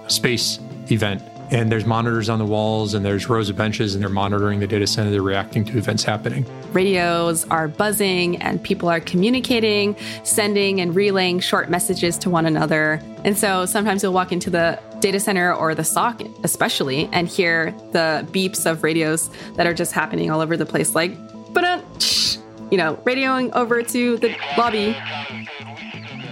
space 0.09 0.59
event 0.91 1.23
and 1.51 1.71
there's 1.71 1.85
monitors 1.85 2.29
on 2.29 2.39
the 2.39 2.45
walls 2.45 2.95
and 2.95 3.05
there's 3.05 3.29
rows 3.29 3.49
of 3.49 3.57
benches 3.57 3.95
and 3.95 4.03
they're 4.03 4.09
monitoring 4.11 4.61
the 4.61 4.67
data 4.67 4.87
center. 4.87 5.11
They're 5.11 5.23
reacting 5.23 5.65
to 5.67 5.79
events 5.79 6.05
happening. 6.05 6.47
Radios 6.73 7.45
are 7.49 7.69
buzzing 7.69 8.37
and 8.37 8.63
people 8.63 8.89
are 8.89 9.01
communicating 9.01 9.97
sending 10.23 10.81
and 10.81 10.95
relaying 10.95 11.41
short 11.41 11.69
messages 11.69 12.17
to 12.19 12.31
one 12.31 12.47
another. 12.47 13.03
And 13.25 13.37
so 13.37 13.67
sometimes 13.67 14.03
you'll 14.03 14.13
walk 14.13 14.33
into 14.33 14.51
the 14.51 14.81
data 15.01 15.19
center 15.19 15.53
or 15.53 15.75
the 15.75 15.85
SOC 15.85 16.23
especially 16.45 17.09
and 17.13 17.27
hear 17.27 17.73
the 17.93 18.27
beeps 18.33 18.71
of 18.71 18.83
radios 18.83 19.31
that 19.57 19.67
are 19.67 19.75
just 19.75 19.93
happening 19.93 20.31
all 20.31 20.41
over 20.41 20.57
the 20.57 20.67
place 20.67 20.95
like 20.95 21.13
you 22.71 22.77
know 22.77 22.97
radioing 23.05 23.51
over 23.53 23.83
to 23.83 24.17
the 24.19 24.37
lobby 24.57 24.97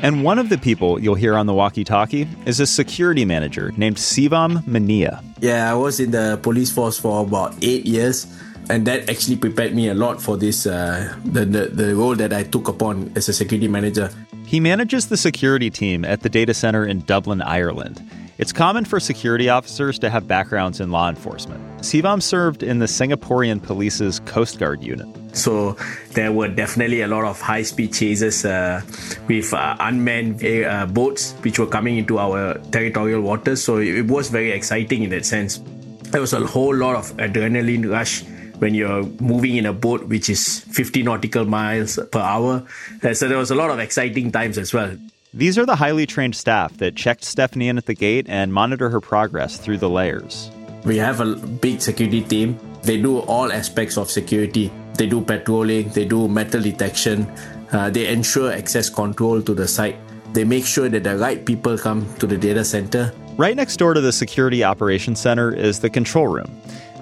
and 0.02 0.24
one 0.24 0.38
of 0.38 0.48
the 0.48 0.58
people 0.58 1.00
you'll 1.00 1.14
hear 1.14 1.36
on 1.36 1.46
the 1.46 1.54
walkie 1.54 1.84
talkie 1.84 2.28
is 2.46 2.60
a 2.60 2.66
security 2.66 3.24
manager 3.24 3.72
named 3.76 3.96
Sivam 3.96 4.66
Mania. 4.66 5.22
Yeah, 5.40 5.70
I 5.70 5.74
was 5.74 6.00
in 6.00 6.10
the 6.10 6.38
police 6.42 6.70
force 6.70 6.98
for 6.98 7.22
about 7.22 7.54
eight 7.62 7.86
years. 7.86 8.26
And 8.70 8.86
that 8.86 9.08
actually 9.08 9.36
prepared 9.36 9.74
me 9.74 9.88
a 9.88 9.94
lot 9.94 10.20
for 10.20 10.36
this, 10.36 10.66
uh, 10.66 11.14
the, 11.24 11.46
the, 11.46 11.66
the 11.68 11.96
role 11.96 12.14
that 12.16 12.34
I 12.34 12.42
took 12.42 12.68
upon 12.68 13.10
as 13.16 13.28
a 13.28 13.32
security 13.32 13.66
manager. 13.66 14.10
He 14.48 14.60
manages 14.60 15.08
the 15.08 15.18
security 15.18 15.68
team 15.68 16.06
at 16.06 16.22
the 16.22 16.30
data 16.30 16.54
center 16.54 16.86
in 16.86 17.00
Dublin, 17.00 17.42
Ireland. 17.42 18.00
It's 18.38 18.50
common 18.50 18.86
for 18.86 18.98
security 18.98 19.50
officers 19.50 19.98
to 19.98 20.08
have 20.08 20.26
backgrounds 20.26 20.80
in 20.80 20.90
law 20.90 21.10
enforcement. 21.10 21.60
Sivam 21.82 22.22
served 22.22 22.62
in 22.62 22.78
the 22.78 22.86
Singaporean 22.86 23.62
police's 23.62 24.20
Coast 24.20 24.58
Guard 24.58 24.82
unit. 24.82 25.06
So 25.36 25.76
there 26.12 26.32
were 26.32 26.48
definitely 26.48 27.02
a 27.02 27.08
lot 27.08 27.26
of 27.26 27.38
high 27.38 27.60
speed 27.60 27.92
chases 27.92 28.46
uh, 28.46 28.80
with 29.28 29.52
uh, 29.52 29.76
unmanned 29.80 30.42
uh, 30.42 30.86
boats 30.86 31.34
which 31.42 31.58
were 31.58 31.66
coming 31.66 31.98
into 31.98 32.18
our 32.18 32.54
territorial 32.72 33.20
waters. 33.20 33.62
So 33.62 33.76
it 33.76 34.06
was 34.06 34.30
very 34.30 34.52
exciting 34.52 35.02
in 35.02 35.10
that 35.10 35.26
sense. 35.26 35.60
There 36.04 36.22
was 36.22 36.32
a 36.32 36.40
whole 36.46 36.74
lot 36.74 36.96
of 36.96 37.14
adrenaline 37.18 37.90
rush 37.90 38.24
when 38.58 38.74
you're 38.74 39.04
moving 39.20 39.56
in 39.56 39.66
a 39.66 39.72
boat 39.72 40.04
which 40.04 40.28
is 40.28 40.60
50 40.60 41.02
nautical 41.02 41.44
miles 41.44 41.98
per 42.10 42.20
hour. 42.20 42.66
Uh, 43.02 43.14
so 43.14 43.28
there 43.28 43.38
was 43.38 43.50
a 43.50 43.54
lot 43.54 43.70
of 43.70 43.78
exciting 43.78 44.30
times 44.32 44.58
as 44.58 44.72
well. 44.72 44.96
These 45.34 45.58
are 45.58 45.66
the 45.66 45.76
highly 45.76 46.06
trained 46.06 46.34
staff 46.34 46.76
that 46.78 46.96
checked 46.96 47.24
Stephanie 47.24 47.68
in 47.68 47.78
at 47.78 47.86
the 47.86 47.94
gate 47.94 48.26
and 48.28 48.52
monitor 48.52 48.88
her 48.90 49.00
progress 49.00 49.58
through 49.58 49.78
the 49.78 49.90
layers. 49.90 50.50
We 50.84 50.96
have 50.96 51.20
a 51.20 51.34
big 51.36 51.80
security 51.80 52.22
team. 52.22 52.58
They 52.82 53.00
do 53.00 53.18
all 53.20 53.52
aspects 53.52 53.98
of 53.98 54.10
security. 54.10 54.70
they 54.98 55.06
do 55.06 55.20
patrolling, 55.20 55.88
they 55.90 56.04
do 56.04 56.28
metal 56.28 56.60
detection, 56.60 57.26
uh, 57.72 57.88
they 57.88 58.08
ensure 58.08 58.52
access 58.52 58.90
control 58.90 59.40
to 59.40 59.54
the 59.54 59.66
site. 59.66 59.96
They 60.34 60.44
make 60.44 60.66
sure 60.66 60.88
that 60.88 61.04
the 61.04 61.16
right 61.16 61.44
people 61.44 61.78
come 61.78 62.12
to 62.16 62.26
the 62.26 62.36
data 62.36 62.64
center. 62.64 63.12
Right 63.36 63.54
next 63.56 63.76
door 63.76 63.94
to 63.94 64.00
the 64.00 64.12
Security 64.12 64.64
Operations 64.64 65.20
Center 65.20 65.54
is 65.54 65.78
the 65.78 65.88
control 65.88 66.26
room. 66.26 66.50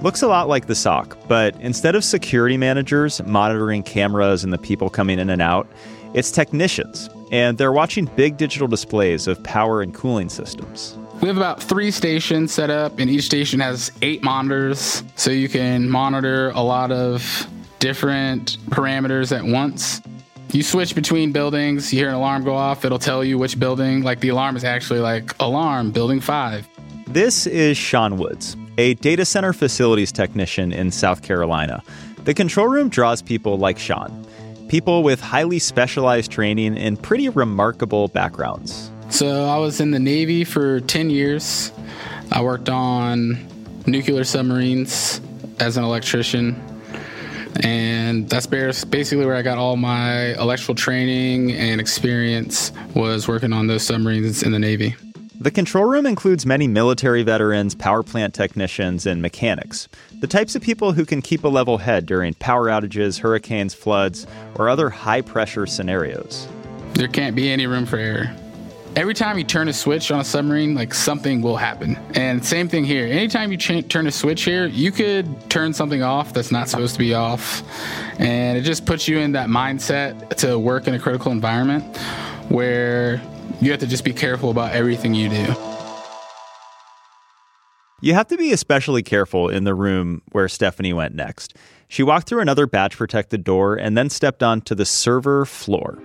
Looks 0.02 0.20
a 0.20 0.28
lot 0.28 0.46
like 0.46 0.66
the 0.66 0.74
SOC, 0.74 1.16
but 1.26 1.58
instead 1.60 1.94
of 1.94 2.04
security 2.04 2.58
managers 2.58 3.22
monitoring 3.24 3.82
cameras 3.82 4.44
and 4.44 4.52
the 4.52 4.58
people 4.58 4.90
coming 4.90 5.18
in 5.18 5.30
and 5.30 5.40
out, 5.40 5.66
it's 6.12 6.30
technicians, 6.30 7.08
and 7.32 7.56
they're 7.56 7.72
watching 7.72 8.04
big 8.14 8.36
digital 8.36 8.68
displays 8.68 9.26
of 9.26 9.42
power 9.42 9.80
and 9.80 9.94
cooling 9.94 10.28
systems. 10.28 10.98
We 11.22 11.28
have 11.28 11.38
about 11.38 11.62
three 11.62 11.90
stations 11.90 12.52
set 12.52 12.68
up, 12.68 12.98
and 12.98 13.08
each 13.08 13.24
station 13.24 13.58
has 13.60 13.90
eight 14.02 14.22
monitors, 14.22 15.02
so 15.16 15.30
you 15.30 15.48
can 15.48 15.88
monitor 15.88 16.50
a 16.50 16.60
lot 16.60 16.92
of 16.92 17.46
different 17.78 18.58
parameters 18.68 19.36
at 19.36 19.44
once. 19.44 20.02
You 20.52 20.62
switch 20.62 20.94
between 20.94 21.32
buildings, 21.32 21.90
you 21.92 22.00
hear 22.00 22.08
an 22.10 22.14
alarm 22.14 22.44
go 22.44 22.54
off, 22.54 22.84
it'll 22.84 22.98
tell 22.98 23.24
you 23.24 23.38
which 23.38 23.58
building. 23.58 24.02
Like 24.02 24.20
the 24.20 24.28
alarm 24.28 24.56
is 24.56 24.64
actually 24.64 25.00
like 25.00 25.34
alarm, 25.40 25.90
building 25.90 26.20
five. 26.20 26.68
This 27.06 27.46
is 27.46 27.78
Sean 27.78 28.18
Woods, 28.18 28.56
a 28.78 28.94
data 28.94 29.24
center 29.24 29.52
facilities 29.52 30.12
technician 30.12 30.72
in 30.72 30.90
South 30.90 31.22
Carolina. 31.22 31.82
The 32.24 32.34
control 32.34 32.68
room 32.68 32.88
draws 32.88 33.22
people 33.22 33.58
like 33.58 33.78
Sean, 33.78 34.26
people 34.68 35.02
with 35.02 35.20
highly 35.20 35.58
specialized 35.58 36.30
training 36.30 36.76
and 36.76 37.00
pretty 37.00 37.28
remarkable 37.28 38.08
backgrounds. 38.08 38.90
So 39.08 39.44
I 39.44 39.58
was 39.58 39.80
in 39.80 39.92
the 39.92 40.00
Navy 40.00 40.44
for 40.44 40.80
10 40.80 41.10
years. 41.10 41.70
I 42.32 42.42
worked 42.42 42.68
on 42.68 43.38
nuclear 43.86 44.24
submarines 44.24 45.20
as 45.60 45.76
an 45.76 45.84
electrician. 45.84 46.60
And 47.62 48.28
that's 48.28 48.46
basically 48.46 49.24
where 49.24 49.36
I 49.36 49.42
got 49.42 49.56
all 49.56 49.76
my 49.76 50.34
electrical 50.34 50.74
training 50.74 51.52
and 51.52 51.80
experience 51.80 52.72
was 52.94 53.28
working 53.28 53.52
on 53.52 53.66
those 53.68 53.82
submarines 53.84 54.42
in 54.42 54.52
the 54.52 54.58
Navy. 54.58 54.94
The 55.38 55.50
control 55.50 55.84
room 55.84 56.06
includes 56.06 56.46
many 56.46 56.66
military 56.66 57.22
veterans, 57.22 57.74
power 57.74 58.02
plant 58.02 58.34
technicians, 58.34 59.06
and 59.06 59.20
mechanics. 59.20 59.88
The 60.20 60.26
types 60.26 60.54
of 60.54 60.62
people 60.62 60.92
who 60.92 61.04
can 61.04 61.20
keep 61.20 61.44
a 61.44 61.48
level 61.48 61.78
head 61.78 62.06
during 62.06 62.34
power 62.34 62.68
outages, 62.68 63.20
hurricanes, 63.20 63.74
floods, 63.74 64.26
or 64.54 64.68
other 64.68 64.88
high 64.88 65.20
pressure 65.20 65.66
scenarios. 65.66 66.48
There 66.94 67.08
can't 67.08 67.36
be 67.36 67.50
any 67.50 67.66
room 67.66 67.84
for 67.84 67.98
error 67.98 68.34
every 68.96 69.12
time 69.12 69.36
you 69.36 69.44
turn 69.44 69.68
a 69.68 69.72
switch 69.72 70.10
on 70.10 70.20
a 70.20 70.24
submarine, 70.24 70.74
like 70.74 70.94
something 70.94 71.42
will 71.42 71.56
happen. 71.56 71.96
And 72.14 72.44
same 72.44 72.66
thing 72.68 72.84
here. 72.84 73.06
Anytime 73.06 73.52
you 73.52 73.58
ch- 73.58 73.86
turn 73.88 74.06
a 74.06 74.10
switch 74.10 74.42
here, 74.44 74.66
you 74.66 74.90
could 74.90 75.50
turn 75.50 75.74
something 75.74 76.02
off 76.02 76.32
that's 76.32 76.50
not 76.50 76.68
supposed 76.68 76.94
to 76.94 76.98
be 76.98 77.14
off. 77.14 77.62
And 78.18 78.56
it 78.56 78.62
just 78.62 78.86
puts 78.86 79.06
you 79.06 79.18
in 79.18 79.32
that 79.32 79.48
mindset 79.48 80.36
to 80.38 80.58
work 80.58 80.88
in 80.88 80.94
a 80.94 80.98
critical 80.98 81.30
environment 81.30 81.96
where 82.48 83.20
you 83.60 83.70
have 83.70 83.80
to 83.80 83.86
just 83.86 84.04
be 84.04 84.12
careful 84.12 84.50
about 84.50 84.72
everything 84.72 85.14
you 85.14 85.28
do. 85.28 85.54
You 88.02 88.12
have 88.14 88.28
to 88.28 88.36
be 88.36 88.52
especially 88.52 89.02
careful 89.02 89.48
in 89.48 89.64
the 89.64 89.74
room 89.74 90.22
where 90.32 90.48
Stephanie 90.48 90.92
went 90.92 91.14
next. 91.14 91.56
She 91.88 92.02
walked 92.02 92.28
through 92.28 92.40
another 92.40 92.66
batch 92.66 92.96
protected 92.96 93.42
door 93.42 93.76
and 93.76 93.96
then 93.96 94.10
stepped 94.10 94.42
onto 94.42 94.74
the 94.74 94.84
server 94.84 95.46
floor. 95.46 95.98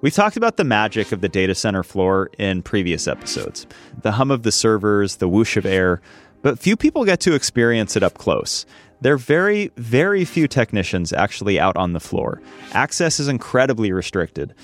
We've 0.00 0.14
talked 0.14 0.36
about 0.36 0.56
the 0.56 0.64
magic 0.64 1.10
of 1.10 1.22
the 1.22 1.28
data 1.28 1.56
center 1.56 1.82
floor 1.82 2.30
in 2.38 2.62
previous 2.62 3.08
episodes 3.08 3.66
the 4.02 4.12
hum 4.12 4.30
of 4.30 4.44
the 4.44 4.52
servers, 4.52 5.16
the 5.16 5.28
whoosh 5.28 5.56
of 5.56 5.66
air, 5.66 6.00
but 6.40 6.58
few 6.58 6.76
people 6.76 7.04
get 7.04 7.18
to 7.20 7.34
experience 7.34 7.96
it 7.96 8.04
up 8.04 8.14
close. 8.14 8.64
There 9.00 9.14
are 9.14 9.18
very, 9.18 9.70
very 9.76 10.24
few 10.24 10.48
technicians 10.48 11.12
actually 11.12 11.60
out 11.60 11.76
on 11.76 11.92
the 11.92 12.00
floor. 12.00 12.42
Access 12.72 13.20
is 13.20 13.28
incredibly 13.28 13.92
restricted. 13.92 14.54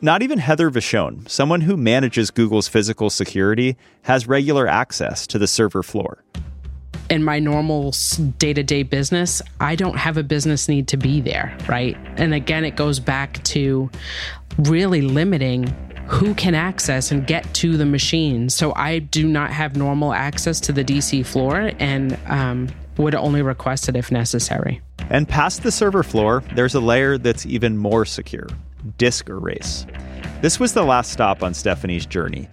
Not 0.00 0.22
even 0.22 0.38
Heather 0.38 0.70
Vachon, 0.70 1.28
someone 1.28 1.60
who 1.62 1.76
manages 1.76 2.30
Google's 2.30 2.68
physical 2.68 3.10
security, 3.10 3.76
has 4.02 4.26
regular 4.26 4.66
access 4.66 5.26
to 5.26 5.38
the 5.38 5.46
server 5.46 5.82
floor 5.82 6.22
in 7.10 7.22
my 7.22 7.38
normal 7.38 7.92
day 8.38 8.52
to 8.52 8.62
day 8.62 8.82
business, 8.82 9.42
I 9.60 9.76
don't 9.76 9.96
have 9.96 10.16
a 10.16 10.22
business 10.22 10.68
need 10.68 10.88
to 10.88 10.96
be 10.96 11.20
there, 11.20 11.56
right? 11.68 11.96
And 12.16 12.32
again, 12.32 12.64
it 12.64 12.76
goes 12.76 12.98
back 12.98 13.42
to 13.44 13.90
really 14.58 15.02
limiting 15.02 15.64
who 16.06 16.34
can 16.34 16.54
access 16.54 17.10
and 17.10 17.26
get 17.26 17.52
to 17.54 17.76
the 17.76 17.86
machine. 17.86 18.48
So 18.50 18.74
I 18.74 18.98
do 18.98 19.26
not 19.26 19.50
have 19.50 19.76
normal 19.76 20.12
access 20.12 20.60
to 20.60 20.72
the 20.72 20.84
DC 20.84 21.24
floor 21.26 21.72
and 21.78 22.18
um, 22.26 22.68
would 22.96 23.14
only 23.14 23.42
request 23.42 23.88
it 23.88 23.96
if 23.96 24.10
necessary. 24.10 24.80
And 25.10 25.28
past 25.28 25.62
the 25.62 25.72
server 25.72 26.02
floor, 26.02 26.42
there's 26.54 26.74
a 26.74 26.80
layer 26.80 27.18
that's 27.18 27.46
even 27.46 27.76
more 27.76 28.04
secure 28.04 28.46
disk 28.98 29.28
erase. 29.28 29.86
This 30.42 30.60
was 30.60 30.74
the 30.74 30.84
last 30.84 31.10
stop 31.10 31.42
on 31.42 31.54
Stephanie's 31.54 32.06
journey. 32.06 32.48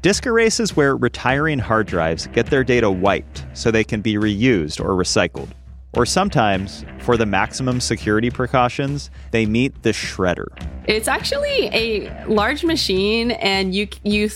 Disk 0.00 0.26
erase 0.26 0.60
is 0.60 0.76
where 0.76 0.96
retiring 0.96 1.58
hard 1.58 1.86
drives 1.86 2.26
get 2.28 2.46
their 2.46 2.64
data 2.64 2.90
wiped 2.90 3.44
so 3.52 3.70
they 3.70 3.84
can 3.84 4.00
be 4.00 4.14
reused 4.14 4.80
or 4.80 4.90
recycled. 4.90 5.48
Or 5.94 6.06
sometimes, 6.06 6.84
for 7.00 7.16
the 7.16 7.26
maximum 7.26 7.80
security 7.80 8.30
precautions, 8.30 9.10
they 9.30 9.44
meet 9.44 9.82
the 9.82 9.90
shredder. 9.90 10.46
It's 10.86 11.06
actually 11.06 11.68
a 11.72 12.26
large 12.26 12.64
machine, 12.64 13.32
and 13.32 13.74
you 13.74 13.88
you 14.02 14.30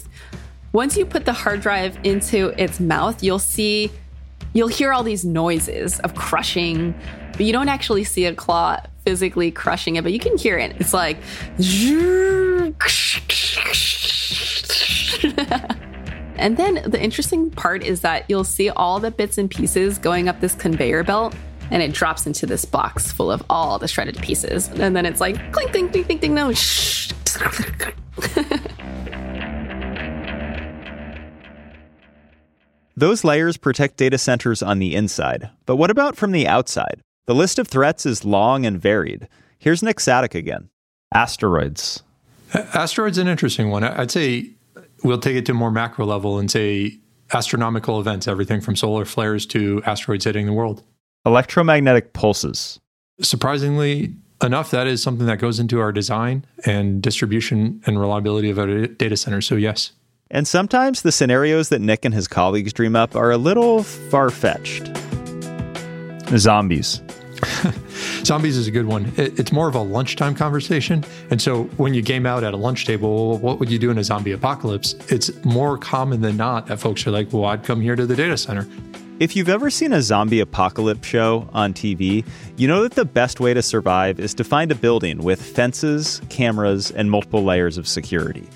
once 0.72 0.96
you 0.96 1.06
put 1.06 1.24
the 1.24 1.32
hard 1.32 1.62
drive 1.62 1.98
into 2.04 2.48
its 2.62 2.78
mouth, 2.78 3.22
you'll 3.22 3.38
see 3.38 3.90
you'll 4.56 4.68
hear 4.68 4.92
all 4.92 5.02
these 5.02 5.24
noises 5.24 6.00
of 6.00 6.14
crushing, 6.14 6.94
but 7.32 7.42
you 7.42 7.52
don't 7.52 7.68
actually 7.68 8.04
see 8.04 8.24
a 8.24 8.34
claw 8.34 8.78
physically 9.04 9.50
crushing 9.50 9.96
it, 9.96 10.02
but 10.02 10.12
you 10.12 10.18
can 10.18 10.36
hear 10.36 10.58
it. 10.58 10.76
It's 10.78 10.92
like 10.92 11.18
and 16.36 16.56
then 16.56 16.90
the 16.90 17.00
interesting 17.00 17.50
part 17.50 17.82
is 17.82 18.00
that 18.00 18.24
you'll 18.28 18.44
see 18.44 18.70
all 18.70 19.00
the 19.00 19.10
bits 19.10 19.38
and 19.38 19.50
pieces 19.50 19.98
going 19.98 20.28
up 20.28 20.40
this 20.40 20.54
conveyor 20.54 21.04
belt 21.04 21.34
and 21.70 21.82
it 21.82 21.92
drops 21.92 22.26
into 22.26 22.46
this 22.46 22.64
box 22.64 23.12
full 23.12 23.30
of 23.30 23.42
all 23.50 23.78
the 23.78 23.88
shredded 23.88 24.18
pieces. 24.18 24.68
And 24.68 24.94
then 24.94 25.06
it's 25.06 25.20
like 25.20 25.36
clink, 25.52 25.72
clink, 25.72 25.92
clink, 25.92 26.06
clink, 26.06 26.20
clink, 26.20 26.34
no, 26.34 26.52
Those 32.98 33.24
layers 33.24 33.58
protect 33.58 33.98
data 33.98 34.16
centers 34.16 34.62
on 34.62 34.78
the 34.78 34.94
inside. 34.94 35.50
But 35.66 35.76
what 35.76 35.90
about 35.90 36.16
from 36.16 36.32
the 36.32 36.48
outside? 36.48 37.02
The 37.26 37.34
list 37.34 37.58
of 37.58 37.68
threats 37.68 38.06
is 38.06 38.24
long 38.24 38.64
and 38.64 38.80
varied. 38.80 39.28
Here's 39.58 39.82
Nick 39.82 39.98
Sadek 39.98 40.34
again. 40.34 40.70
Asteroids. 41.12 42.02
Asteroids 42.54 43.18
is 43.18 43.22
an 43.22 43.28
interesting 43.28 43.70
one. 43.70 43.84
I'd 43.84 44.10
say 44.10 44.50
we'll 45.04 45.18
take 45.18 45.36
it 45.36 45.44
to 45.46 45.52
a 45.52 45.54
more 45.54 45.70
macro 45.70 46.06
level 46.06 46.38
and 46.38 46.50
say 46.50 46.98
astronomical 47.34 48.00
events, 48.00 48.26
everything 48.26 48.62
from 48.62 48.76
solar 48.76 49.04
flares 49.04 49.44
to 49.46 49.82
asteroids 49.84 50.24
hitting 50.24 50.46
the 50.46 50.54
world. 50.54 50.82
Electromagnetic 51.26 52.14
pulses. 52.14 52.80
Surprisingly 53.20 54.14
enough, 54.42 54.70
that 54.70 54.86
is 54.86 55.02
something 55.02 55.26
that 55.26 55.38
goes 55.38 55.60
into 55.60 55.80
our 55.80 55.92
design 55.92 56.46
and 56.64 57.02
distribution 57.02 57.82
and 57.84 58.00
reliability 58.00 58.48
of 58.48 58.58
our 58.58 58.86
data 58.86 59.18
centers. 59.18 59.46
So, 59.46 59.56
yes. 59.56 59.92
And 60.30 60.46
sometimes 60.48 61.02
the 61.02 61.12
scenarios 61.12 61.68
that 61.68 61.80
Nick 61.80 62.04
and 62.04 62.12
his 62.12 62.26
colleagues 62.26 62.72
dream 62.72 62.96
up 62.96 63.14
are 63.14 63.30
a 63.30 63.38
little 63.38 63.84
far 63.84 64.30
fetched. 64.30 64.90
Zombies. 66.36 67.00
Zombies 68.24 68.56
is 68.56 68.66
a 68.66 68.72
good 68.72 68.86
one. 68.86 69.12
It, 69.16 69.38
it's 69.38 69.52
more 69.52 69.68
of 69.68 69.76
a 69.76 69.80
lunchtime 69.80 70.34
conversation. 70.34 71.04
And 71.30 71.40
so 71.40 71.64
when 71.76 71.94
you 71.94 72.02
game 72.02 72.26
out 72.26 72.42
at 72.42 72.54
a 72.54 72.56
lunch 72.56 72.86
table, 72.86 73.28
well, 73.28 73.38
what 73.38 73.60
would 73.60 73.70
you 73.70 73.78
do 73.78 73.90
in 73.92 73.98
a 73.98 74.04
zombie 74.04 74.32
apocalypse? 74.32 74.94
It's 75.08 75.32
more 75.44 75.78
common 75.78 76.22
than 76.22 76.36
not 76.36 76.66
that 76.66 76.80
folks 76.80 77.06
are 77.06 77.12
like, 77.12 77.32
well, 77.32 77.44
I'd 77.44 77.62
come 77.62 77.80
here 77.80 77.94
to 77.94 78.04
the 78.04 78.16
data 78.16 78.36
center. 78.36 78.66
If 79.20 79.36
you've 79.36 79.48
ever 79.48 79.70
seen 79.70 79.92
a 79.92 80.02
zombie 80.02 80.40
apocalypse 80.40 81.06
show 81.06 81.48
on 81.52 81.72
TV, 81.72 82.26
you 82.56 82.66
know 82.66 82.82
that 82.82 82.96
the 82.96 83.04
best 83.04 83.38
way 83.38 83.54
to 83.54 83.62
survive 83.62 84.18
is 84.18 84.34
to 84.34 84.44
find 84.44 84.72
a 84.72 84.74
building 84.74 85.18
with 85.18 85.40
fences, 85.40 86.20
cameras, 86.28 86.90
and 86.90 87.10
multiple 87.10 87.44
layers 87.44 87.78
of 87.78 87.86
security. 87.86 88.46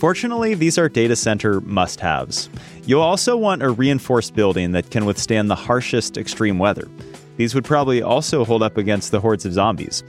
Fortunately, 0.00 0.54
these 0.54 0.78
are 0.78 0.88
data 0.88 1.14
center 1.14 1.60
must 1.60 2.00
haves. 2.00 2.48
You'll 2.86 3.02
also 3.02 3.36
want 3.36 3.62
a 3.62 3.68
reinforced 3.68 4.34
building 4.34 4.72
that 4.72 4.90
can 4.90 5.04
withstand 5.04 5.50
the 5.50 5.54
harshest 5.54 6.16
extreme 6.16 6.58
weather. 6.58 6.88
These 7.36 7.54
would 7.54 7.66
probably 7.66 8.00
also 8.00 8.42
hold 8.46 8.62
up 8.62 8.78
against 8.78 9.10
the 9.10 9.20
hordes 9.20 9.44
of 9.44 9.52
zombies. 9.52 10.02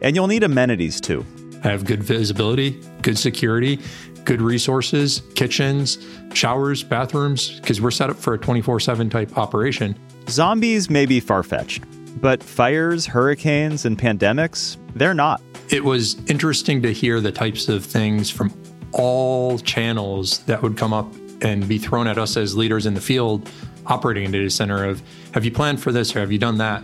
And 0.00 0.16
you'll 0.16 0.28
need 0.28 0.44
amenities 0.44 0.98
too. 0.98 1.26
Have 1.62 1.84
good 1.84 2.02
visibility, 2.02 2.80
good 3.02 3.18
security, 3.18 3.80
good 4.24 4.40
resources, 4.40 5.20
kitchens, 5.34 5.98
showers, 6.32 6.82
bathrooms, 6.82 7.60
because 7.60 7.82
we're 7.82 7.90
set 7.90 8.08
up 8.08 8.16
for 8.16 8.32
a 8.32 8.38
24 8.38 8.80
7 8.80 9.10
type 9.10 9.36
operation. 9.36 9.94
Zombies 10.26 10.88
may 10.88 11.04
be 11.04 11.20
far 11.20 11.42
fetched, 11.42 11.84
but 12.18 12.42
fires, 12.42 13.04
hurricanes, 13.04 13.84
and 13.84 13.98
pandemics, 13.98 14.78
they're 14.94 15.12
not. 15.12 15.42
It 15.68 15.84
was 15.84 16.16
interesting 16.30 16.80
to 16.80 16.94
hear 16.94 17.20
the 17.20 17.32
types 17.32 17.68
of 17.68 17.84
things 17.84 18.30
from 18.30 18.50
all 18.94 19.58
channels 19.58 20.38
that 20.44 20.62
would 20.62 20.76
come 20.76 20.92
up 20.92 21.12
and 21.42 21.68
be 21.68 21.78
thrown 21.78 22.06
at 22.06 22.16
us 22.16 22.36
as 22.36 22.56
leaders 22.56 22.86
in 22.86 22.94
the 22.94 23.00
field 23.00 23.50
operating 23.86 24.26
a 24.26 24.30
data 24.30 24.48
center 24.48 24.84
of 24.84 25.02
have 25.32 25.44
you 25.44 25.50
planned 25.50 25.80
for 25.82 25.92
this 25.92 26.16
or 26.16 26.20
have 26.20 26.32
you 26.32 26.38
done 26.38 26.56
that 26.58 26.82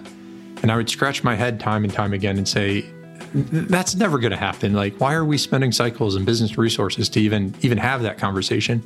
And 0.62 0.70
I 0.70 0.76
would 0.76 0.90
scratch 0.90 1.24
my 1.24 1.34
head 1.34 1.58
time 1.58 1.84
and 1.84 1.92
time 1.92 2.12
again 2.12 2.36
and 2.36 2.46
say, 2.46 2.84
that's 3.32 3.94
never 3.94 4.18
going 4.18 4.32
to 4.32 4.36
happen. 4.36 4.72
Like, 4.74 5.00
why 5.00 5.14
are 5.14 5.24
we 5.24 5.38
spending 5.38 5.72
cycles 5.72 6.16
and 6.16 6.26
business 6.26 6.58
resources 6.58 7.08
to 7.10 7.20
even 7.20 7.54
even 7.60 7.78
have 7.78 8.02
that 8.02 8.18
conversation? 8.18 8.82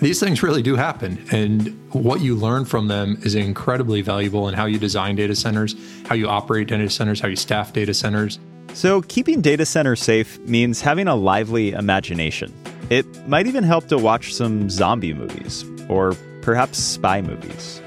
These 0.00 0.18
things 0.18 0.42
really 0.42 0.62
do 0.62 0.76
happen, 0.76 1.22
and 1.30 1.78
what 1.92 2.22
you 2.22 2.34
learn 2.34 2.64
from 2.64 2.88
them 2.88 3.18
is 3.22 3.34
incredibly 3.34 4.00
valuable 4.00 4.48
in 4.48 4.54
how 4.54 4.64
you 4.64 4.78
design 4.78 5.16
data 5.16 5.36
centers, 5.36 5.74
how 6.06 6.14
you 6.14 6.26
operate 6.26 6.68
data 6.68 6.88
centers, 6.88 7.20
how 7.20 7.28
you 7.28 7.36
staff 7.36 7.74
data 7.74 7.92
centers. 7.92 8.38
So, 8.72 9.02
keeping 9.02 9.40
data 9.40 9.66
centers 9.66 10.00
safe 10.00 10.38
means 10.40 10.80
having 10.80 11.08
a 11.08 11.14
lively 11.14 11.72
imagination. 11.72 12.54
It 12.88 13.28
might 13.28 13.46
even 13.46 13.64
help 13.64 13.88
to 13.88 13.98
watch 13.98 14.32
some 14.32 14.70
zombie 14.70 15.12
movies 15.12 15.64
or 15.88 16.14
perhaps 16.40 16.78
spy 16.78 17.20
movies. 17.20 17.82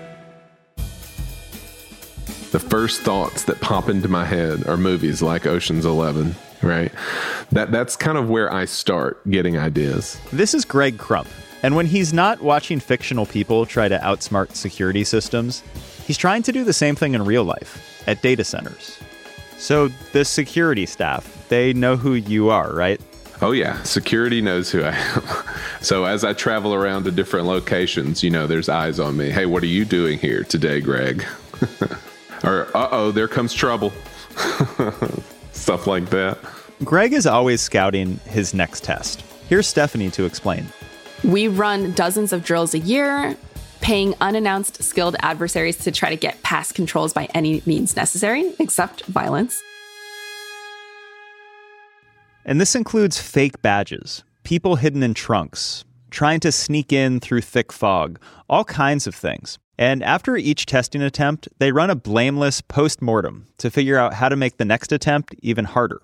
The 2.52 2.60
first 2.60 3.02
thoughts 3.02 3.46
that 3.46 3.60
pop 3.62 3.90
into 3.90 4.08
my 4.08 4.26
head 4.26 4.68
are 4.68 4.78
movies 4.78 5.22
like 5.22 5.48
Ocean's 5.48 5.86
11, 5.86 6.36
right? 6.62 6.92
That 7.52 7.72
that's 7.72 7.96
kind 7.96 8.18
of 8.18 8.30
where 8.30 8.54
I 8.54 8.66
start 8.66 9.28
getting 9.32 9.58
ideas. 9.58 10.20
This 10.32 10.54
is 10.54 10.64
Greg 10.64 11.00
Crump, 11.00 11.28
and 11.64 11.76
when 11.76 11.88
he's 11.88 12.14
not 12.14 12.42
watching 12.42 12.80
fictional 12.80 13.26
people 13.26 13.66
try 13.66 13.88
to 13.88 13.98
outsmart 13.98 14.54
security 14.54 15.04
systems, 15.04 15.64
he's 16.06 16.18
trying 16.18 16.44
to 16.44 16.52
do 16.52 16.64
the 16.64 16.74
same 16.74 16.96
thing 16.96 17.16
in 17.16 17.26
real 17.26 17.44
life 17.44 18.04
at 18.08 18.22
data 18.22 18.44
centers. 18.44 19.00
So, 19.64 19.88
the 20.12 20.26
security 20.26 20.86
staff, 20.86 21.48
they 21.48 21.72
know 21.72 21.96
who 21.96 22.16
you 22.16 22.50
are, 22.50 22.74
right? 22.74 23.00
Oh, 23.42 23.54
yeah. 23.54 23.82
Security 23.84 24.42
knows 24.42 24.70
who 24.70 24.84
I 24.84 24.92
am. 24.94 25.24
so, 25.82 26.04
as 26.04 26.26
I 26.26 26.34
travel 26.34 26.74
around 26.74 27.06
to 27.06 27.12
different 27.12 27.48
locations, 27.48 28.22
you 28.22 28.30
know, 28.30 28.46
there's 28.46 28.68
eyes 28.68 29.00
on 29.00 29.16
me. 29.16 29.30
Hey, 29.30 29.46
what 29.46 29.64
are 29.64 29.68
you 29.68 29.86
doing 29.86 30.20
here 30.20 30.44
today, 30.44 30.82
Greg? 30.82 31.26
or, 32.44 32.68
uh 32.76 32.90
oh, 32.92 33.12
there 33.12 33.30
comes 33.30 33.54
trouble. 33.54 33.94
Stuff 35.54 35.88
like 35.88 36.10
that. 36.10 36.40
Greg 36.84 37.14
is 37.14 37.26
always 37.26 37.62
scouting 37.62 38.20
his 38.26 38.54
next 38.54 38.84
test. 38.84 39.22
Here's 39.48 39.66
Stephanie 39.66 40.12
to 40.12 40.26
explain. 40.26 40.66
We 41.24 41.48
run 41.48 41.94
dozens 41.94 42.34
of 42.34 42.44
drills 42.44 42.74
a 42.74 42.80
year, 42.80 43.38
paying 43.84 44.16
unannounced 44.22 44.82
skilled 44.82 45.18
adversaries 45.20 45.76
to 45.76 45.92
try 45.92 46.10
to 46.10 46.16
get 46.16 46.42
past 46.42 46.74
controls 46.74 47.12
by 47.12 47.26
any 47.36 47.62
means 47.66 47.98
necessary, 47.98 48.54
except 48.58 49.06
violence. 49.06 49.62
And 52.46 52.62
this 52.62 52.76
includes 52.76 53.20
fake 53.22 53.62
badges, 53.62 54.24
people 54.44 54.78
hidden 54.78 55.04
in 55.04 55.14
trunks, 55.14 55.84
trying 56.12 56.40
to 56.40 56.52
sneak 56.52 56.94
in 56.94 57.20
through 57.20 57.42
thick 57.42 57.74
fog, 57.74 58.20
all 58.50 58.64
kinds 58.64 59.06
of 59.06 59.14
things. 59.14 59.60
And 59.78 60.02
after 60.02 60.38
each 60.38 60.66
testing 60.66 61.02
attempt, 61.02 61.50
they 61.60 61.74
run 61.74 61.90
a 61.90 61.96
blameless 61.96 62.62
post 62.62 63.02
mortem 63.02 63.48
to 63.58 63.70
figure 63.70 63.98
out 63.98 64.14
how 64.14 64.30
to 64.30 64.38
make 64.38 64.58
the 64.58 64.66
next 64.66 64.94
attempt 64.94 65.36
even 65.42 65.66
harder. 65.66 66.02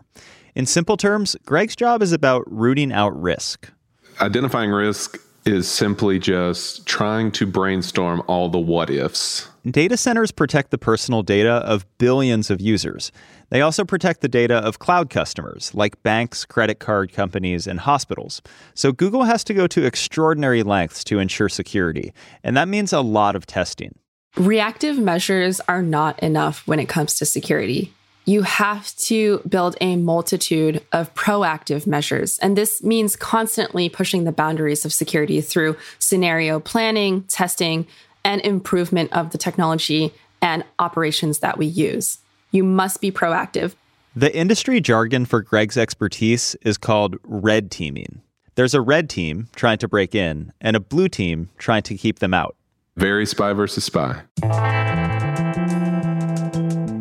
In 0.53 0.65
simple 0.65 0.97
terms, 0.97 1.37
Greg's 1.45 1.77
job 1.77 2.01
is 2.01 2.11
about 2.11 2.43
rooting 2.45 2.91
out 2.91 3.17
risk. 3.17 3.71
Identifying 4.19 4.71
risk 4.71 5.17
is 5.45 5.67
simply 5.67 6.19
just 6.19 6.85
trying 6.85 7.31
to 7.31 7.45
brainstorm 7.45 8.21
all 8.27 8.49
the 8.49 8.59
what 8.59 8.89
ifs. 8.89 9.47
Data 9.69 9.97
centers 9.97 10.31
protect 10.31 10.71
the 10.71 10.77
personal 10.77 11.21
data 11.23 11.51
of 11.65 11.85
billions 11.97 12.49
of 12.49 12.61
users. 12.61 13.11
They 13.49 13.61
also 13.61 13.83
protect 13.83 14.21
the 14.21 14.27
data 14.27 14.55
of 14.55 14.79
cloud 14.79 15.09
customers 15.09 15.73
like 15.73 16.01
banks, 16.03 16.45
credit 16.45 16.79
card 16.79 17.11
companies, 17.11 17.67
and 17.67 17.79
hospitals. 17.79 18.41
So 18.73 18.91
Google 18.91 19.23
has 19.23 19.43
to 19.45 19.53
go 19.53 19.67
to 19.67 19.85
extraordinary 19.85 20.63
lengths 20.63 21.03
to 21.05 21.19
ensure 21.19 21.49
security, 21.49 22.13
and 22.43 22.55
that 22.55 22.67
means 22.67 22.93
a 22.93 23.01
lot 23.01 23.35
of 23.35 23.45
testing. 23.45 23.97
Reactive 24.37 24.97
measures 24.99 25.59
are 25.67 25.81
not 25.81 26.19
enough 26.19 26.67
when 26.67 26.79
it 26.79 26.87
comes 26.87 27.15
to 27.15 27.25
security 27.25 27.91
you 28.29 28.43
have 28.43 28.95
to 28.95 29.39
build 29.49 29.75
a 29.81 29.95
multitude 29.95 30.85
of 30.91 31.11
proactive 31.15 31.87
measures. 31.87 32.37
And 32.39 32.55
this 32.55 32.83
means 32.83 33.15
constantly 33.15 33.89
pushing 33.89 34.23
the 34.23 34.31
boundaries 34.31 34.85
of 34.85 34.93
security 34.93 35.41
through 35.41 35.75
scenario 35.97 36.59
planning, 36.59 37.23
testing, 37.23 37.87
and 38.23 38.39
improvement 38.41 39.11
of 39.13 39.31
the 39.31 39.39
technology 39.39 40.13
and 40.43 40.63
operations 40.77 41.39
that 41.39 41.57
we 41.57 41.65
use. 41.65 42.19
You 42.51 42.63
must 42.63 43.01
be 43.01 43.11
proactive. 43.11 43.73
The 44.15 44.35
industry 44.35 44.79
jargon 44.79 45.25
for 45.25 45.41
Greg's 45.41 45.77
expertise 45.77 46.55
is 46.61 46.77
called 46.77 47.15
red 47.23 47.71
teaming. 47.71 48.21
There's 48.53 48.75
a 48.75 48.81
red 48.81 49.09
team 49.09 49.47
trying 49.55 49.79
to 49.79 49.87
break 49.87 50.13
in 50.13 50.53
and 50.61 50.75
a 50.75 50.79
blue 50.79 51.09
team 51.09 51.49
trying 51.57 51.81
to 51.83 51.95
keep 51.95 52.19
them 52.19 52.35
out. 52.35 52.55
Very 52.95 53.25
spy 53.25 53.53
versus 53.53 53.85
spy. 53.85 54.21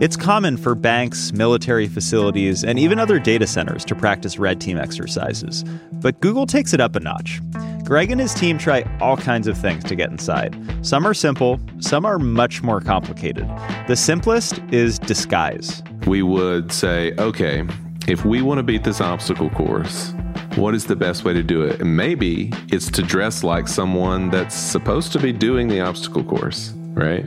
It's 0.00 0.16
common 0.16 0.56
for 0.56 0.76
banks, 0.76 1.32
military 1.32 1.88
facilities, 1.88 2.62
and 2.62 2.78
even 2.78 3.00
other 3.00 3.18
data 3.18 3.48
centers 3.48 3.84
to 3.86 3.96
practice 3.96 4.38
red 4.38 4.60
team 4.60 4.78
exercises. 4.78 5.64
But 5.94 6.20
Google 6.20 6.46
takes 6.46 6.72
it 6.72 6.80
up 6.80 6.94
a 6.94 7.00
notch. 7.00 7.40
Greg 7.82 8.12
and 8.12 8.20
his 8.20 8.32
team 8.32 8.58
try 8.58 8.84
all 9.00 9.16
kinds 9.16 9.48
of 9.48 9.58
things 9.58 9.82
to 9.82 9.96
get 9.96 10.08
inside. 10.10 10.56
Some 10.82 11.04
are 11.04 11.14
simple, 11.14 11.58
some 11.80 12.04
are 12.04 12.20
much 12.20 12.62
more 12.62 12.80
complicated. 12.80 13.48
The 13.88 13.96
simplest 13.96 14.60
is 14.70 15.00
disguise. 15.00 15.82
We 16.06 16.22
would 16.22 16.70
say, 16.70 17.12
okay, 17.18 17.64
if 18.06 18.24
we 18.24 18.40
want 18.40 18.58
to 18.58 18.62
beat 18.62 18.84
this 18.84 19.00
obstacle 19.00 19.50
course, 19.50 20.14
what 20.54 20.76
is 20.76 20.84
the 20.84 20.94
best 20.94 21.24
way 21.24 21.32
to 21.32 21.42
do 21.42 21.62
it? 21.62 21.80
And 21.80 21.96
maybe 21.96 22.52
it's 22.68 22.88
to 22.92 23.02
dress 23.02 23.42
like 23.42 23.66
someone 23.66 24.30
that's 24.30 24.54
supposed 24.54 25.10
to 25.14 25.18
be 25.18 25.32
doing 25.32 25.66
the 25.66 25.80
obstacle 25.80 26.22
course, 26.22 26.72
right? 26.94 27.26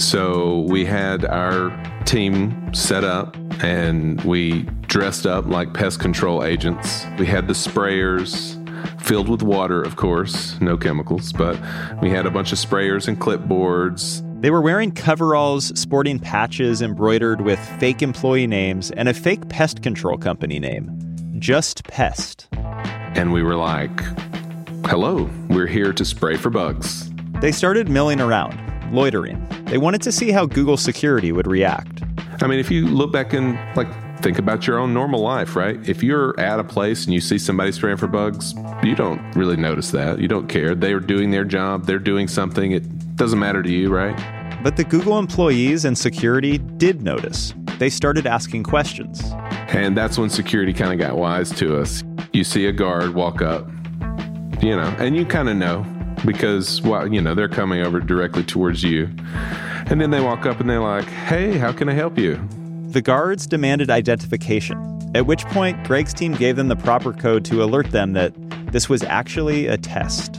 So 0.00 0.60
we 0.60 0.86
had 0.86 1.26
our 1.26 1.70
team 2.06 2.72
set 2.72 3.04
up 3.04 3.36
and 3.62 4.18
we 4.22 4.62
dressed 4.88 5.26
up 5.26 5.44
like 5.44 5.74
pest 5.74 6.00
control 6.00 6.42
agents. 6.42 7.04
We 7.18 7.26
had 7.26 7.46
the 7.46 7.52
sprayers 7.52 8.56
filled 9.02 9.28
with 9.28 9.42
water, 9.42 9.82
of 9.82 9.96
course, 9.96 10.58
no 10.58 10.78
chemicals, 10.78 11.34
but 11.34 11.60
we 12.00 12.08
had 12.08 12.24
a 12.24 12.30
bunch 12.30 12.50
of 12.50 12.58
sprayers 12.58 13.08
and 13.08 13.20
clipboards. 13.20 14.26
They 14.40 14.50
were 14.50 14.62
wearing 14.62 14.90
coveralls, 14.90 15.78
sporting 15.78 16.18
patches 16.18 16.80
embroidered 16.80 17.42
with 17.42 17.58
fake 17.78 18.00
employee 18.00 18.46
names 18.46 18.90
and 18.92 19.06
a 19.06 19.14
fake 19.14 19.50
pest 19.50 19.82
control 19.82 20.16
company 20.16 20.58
name, 20.58 20.90
Just 21.38 21.84
Pest. 21.84 22.48
And 22.52 23.34
we 23.34 23.42
were 23.42 23.56
like, 23.56 24.00
hello, 24.86 25.28
we're 25.50 25.66
here 25.66 25.92
to 25.92 26.04
spray 26.06 26.38
for 26.38 26.48
bugs. 26.48 27.10
They 27.42 27.52
started 27.52 27.90
milling 27.90 28.20
around, 28.20 28.58
loitering. 28.90 29.46
They 29.66 29.78
wanted 29.78 30.02
to 30.02 30.12
see 30.12 30.30
how 30.30 30.46
Google 30.46 30.76
security 30.76 31.32
would 31.32 31.46
react. 31.46 32.02
I 32.42 32.46
mean, 32.46 32.58
if 32.58 32.70
you 32.70 32.86
look 32.86 33.12
back 33.12 33.32
and 33.32 33.58
like 33.76 33.88
think 34.20 34.38
about 34.38 34.66
your 34.66 34.78
own 34.78 34.92
normal 34.92 35.20
life, 35.20 35.56
right? 35.56 35.76
If 35.88 36.02
you're 36.02 36.38
at 36.38 36.60
a 36.60 36.64
place 36.64 37.04
and 37.04 37.14
you 37.14 37.20
see 37.20 37.38
somebody 37.38 37.72
spraying 37.72 37.96
for 37.96 38.06
bugs, 38.06 38.54
you 38.82 38.94
don't 38.94 39.20
really 39.34 39.56
notice 39.56 39.90
that. 39.92 40.18
You 40.18 40.28
don't 40.28 40.48
care. 40.48 40.74
They 40.74 40.92
are 40.92 41.00
doing 41.00 41.30
their 41.30 41.44
job, 41.44 41.86
they're 41.86 41.98
doing 41.98 42.28
something. 42.28 42.72
It 42.72 43.16
doesn't 43.16 43.38
matter 43.38 43.62
to 43.62 43.70
you, 43.70 43.90
right? 43.90 44.16
But 44.62 44.76
the 44.76 44.84
Google 44.84 45.18
employees 45.18 45.84
and 45.84 45.96
security 45.96 46.58
did 46.58 47.02
notice. 47.02 47.54
They 47.78 47.88
started 47.88 48.26
asking 48.26 48.64
questions. 48.64 49.22
And 49.68 49.96
that's 49.96 50.18
when 50.18 50.28
security 50.28 50.74
kind 50.74 50.92
of 50.92 50.98
got 50.98 51.16
wise 51.16 51.50
to 51.52 51.80
us. 51.80 52.04
You 52.32 52.44
see 52.44 52.66
a 52.66 52.72
guard 52.72 53.14
walk 53.14 53.40
up, 53.40 53.66
you 54.60 54.76
know, 54.76 54.94
and 54.98 55.16
you 55.16 55.24
kind 55.24 55.48
of 55.48 55.56
know 55.56 55.84
because 56.24 56.82
well, 56.82 57.12
you 57.12 57.20
know, 57.20 57.34
they're 57.34 57.48
coming 57.48 57.82
over 57.82 58.00
directly 58.00 58.42
towards 58.42 58.82
you. 58.82 59.08
And 59.86 60.00
then 60.00 60.10
they 60.10 60.20
walk 60.20 60.46
up 60.46 60.60
and 60.60 60.68
they're 60.68 60.80
like, 60.80 61.06
"Hey, 61.06 61.58
how 61.58 61.72
can 61.72 61.88
I 61.88 61.92
help 61.92 62.18
you?" 62.18 62.40
The 62.90 63.02
guards 63.02 63.46
demanded 63.46 63.90
identification. 63.90 65.10
At 65.14 65.26
which 65.26 65.44
point, 65.46 65.82
Greg's 65.84 66.14
team 66.14 66.34
gave 66.34 66.56
them 66.56 66.68
the 66.68 66.76
proper 66.76 67.12
code 67.12 67.44
to 67.46 67.62
alert 67.62 67.90
them 67.90 68.12
that 68.12 68.32
this 68.72 68.88
was 68.88 69.02
actually 69.02 69.66
a 69.66 69.76
test. 69.76 70.36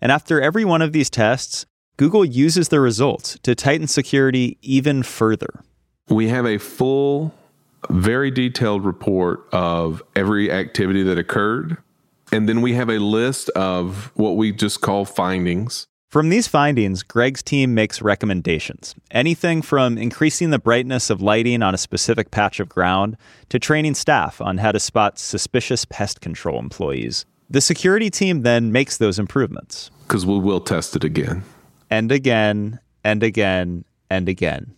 And 0.00 0.12
after 0.12 0.40
every 0.40 0.66
one 0.66 0.82
of 0.82 0.92
these 0.92 1.08
tests, 1.08 1.64
Google 1.96 2.24
uses 2.24 2.68
the 2.68 2.80
results 2.80 3.38
to 3.42 3.54
tighten 3.54 3.86
security 3.86 4.58
even 4.60 5.02
further. 5.02 5.62
We 6.08 6.28
have 6.28 6.44
a 6.44 6.58
full 6.58 7.32
very 7.90 8.30
detailed 8.30 8.84
report 8.84 9.46
of 9.52 10.02
every 10.16 10.50
activity 10.50 11.02
that 11.04 11.18
occurred. 11.18 11.76
And 12.32 12.48
then 12.48 12.62
we 12.62 12.74
have 12.74 12.88
a 12.88 12.98
list 12.98 13.48
of 13.50 14.10
what 14.14 14.36
we 14.36 14.52
just 14.52 14.80
call 14.80 15.04
findings. 15.04 15.86
From 16.08 16.28
these 16.28 16.46
findings, 16.46 17.02
Greg's 17.02 17.42
team 17.42 17.74
makes 17.74 18.00
recommendations. 18.00 18.94
Anything 19.10 19.62
from 19.62 19.98
increasing 19.98 20.50
the 20.50 20.60
brightness 20.60 21.10
of 21.10 21.20
lighting 21.20 21.60
on 21.60 21.74
a 21.74 21.78
specific 21.78 22.30
patch 22.30 22.60
of 22.60 22.68
ground 22.68 23.16
to 23.48 23.58
training 23.58 23.94
staff 23.94 24.40
on 24.40 24.58
how 24.58 24.70
to 24.70 24.78
spot 24.78 25.18
suspicious 25.18 25.84
pest 25.84 26.20
control 26.20 26.60
employees. 26.60 27.26
The 27.50 27.60
security 27.60 28.10
team 28.10 28.42
then 28.42 28.70
makes 28.70 28.96
those 28.96 29.18
improvements. 29.18 29.90
Because 30.06 30.24
we 30.24 30.38
will 30.38 30.60
test 30.60 30.94
it 30.94 31.02
again. 31.02 31.42
And 31.90 32.12
again, 32.12 32.78
and 33.02 33.22
again, 33.22 33.84
and 34.08 34.28
again. 34.28 34.74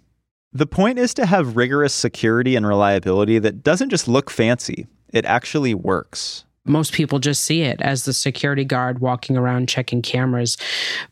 The 0.53 0.67
point 0.67 0.99
is 0.99 1.13
to 1.15 1.27
have 1.27 1.57
rigorous 1.57 1.93
security 1.93 2.57
and 2.57 2.67
reliability 2.67 3.39
that 3.41 3.63
doesn't 3.63 3.91
just 3.91 4.09
look 4.09 4.31
fancy, 4.31 4.87
it 5.13 5.25
actually 5.25 5.75
works. 5.75 6.45
most 6.65 6.93
people 6.93 7.19
just 7.21 7.45
see 7.45 7.63
it 7.63 7.81
as 7.81 8.05
the 8.05 8.13
security 8.13 8.65
guard 8.65 8.99
walking 8.99 9.37
around 9.37 9.69
checking 9.69 10.03
cameras. 10.03 10.57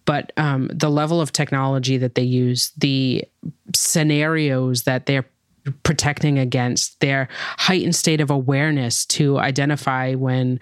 But 0.04 0.32
um, 0.36 0.68
the 0.72 0.90
level 0.90 1.20
of 1.20 1.30
technology 1.30 1.96
that 1.98 2.16
they 2.16 2.24
use, 2.24 2.72
the 2.76 3.24
scenarios 3.74 4.82
that 4.82 5.06
they're 5.06 5.26
protecting 5.82 6.38
against, 6.38 7.00
their 7.00 7.28
heightened 7.56 7.94
state 7.94 8.20
of 8.20 8.30
awareness 8.30 9.06
to 9.06 9.38
identify 9.38 10.14
when 10.14 10.58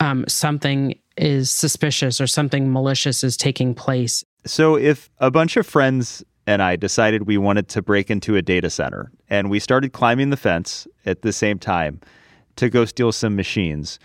um, 0.00 0.24
something 0.28 0.98
is 1.16 1.50
suspicious 1.50 2.20
or 2.20 2.26
something 2.26 2.72
malicious 2.72 3.24
is 3.24 3.36
taking 3.36 3.74
place. 3.74 4.24
So, 4.44 4.76
if 4.76 5.10
a 5.18 5.30
bunch 5.30 5.56
of 5.56 5.66
friends 5.66 6.22
and 6.46 6.62
I 6.62 6.76
decided 6.76 7.26
we 7.26 7.38
wanted 7.38 7.68
to 7.68 7.82
break 7.82 8.10
into 8.10 8.36
a 8.36 8.42
data 8.42 8.70
center 8.70 9.10
and 9.28 9.50
we 9.50 9.58
started 9.58 9.92
climbing 9.92 10.30
the 10.30 10.36
fence 10.36 10.86
at 11.06 11.22
the 11.22 11.32
same 11.32 11.58
time 11.58 12.00
to 12.56 12.68
go 12.68 12.84
steal 12.84 13.12
some 13.12 13.36
machines, 13.36 13.98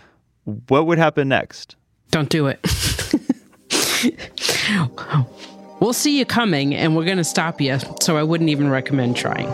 what 0.68 0.86
would 0.86 0.98
happen 0.98 1.28
next? 1.28 1.76
Don't 2.10 2.28
do 2.28 2.46
it. 2.46 2.58
we'll 5.80 5.92
see 5.92 6.18
you 6.18 6.24
coming 6.24 6.74
and 6.74 6.96
we're 6.96 7.04
going 7.04 7.18
to 7.18 7.24
stop 7.24 7.60
you, 7.60 7.78
so 8.00 8.16
I 8.16 8.22
wouldn't 8.22 8.50
even 8.50 8.70
recommend 8.70 9.16
trying. 9.16 9.48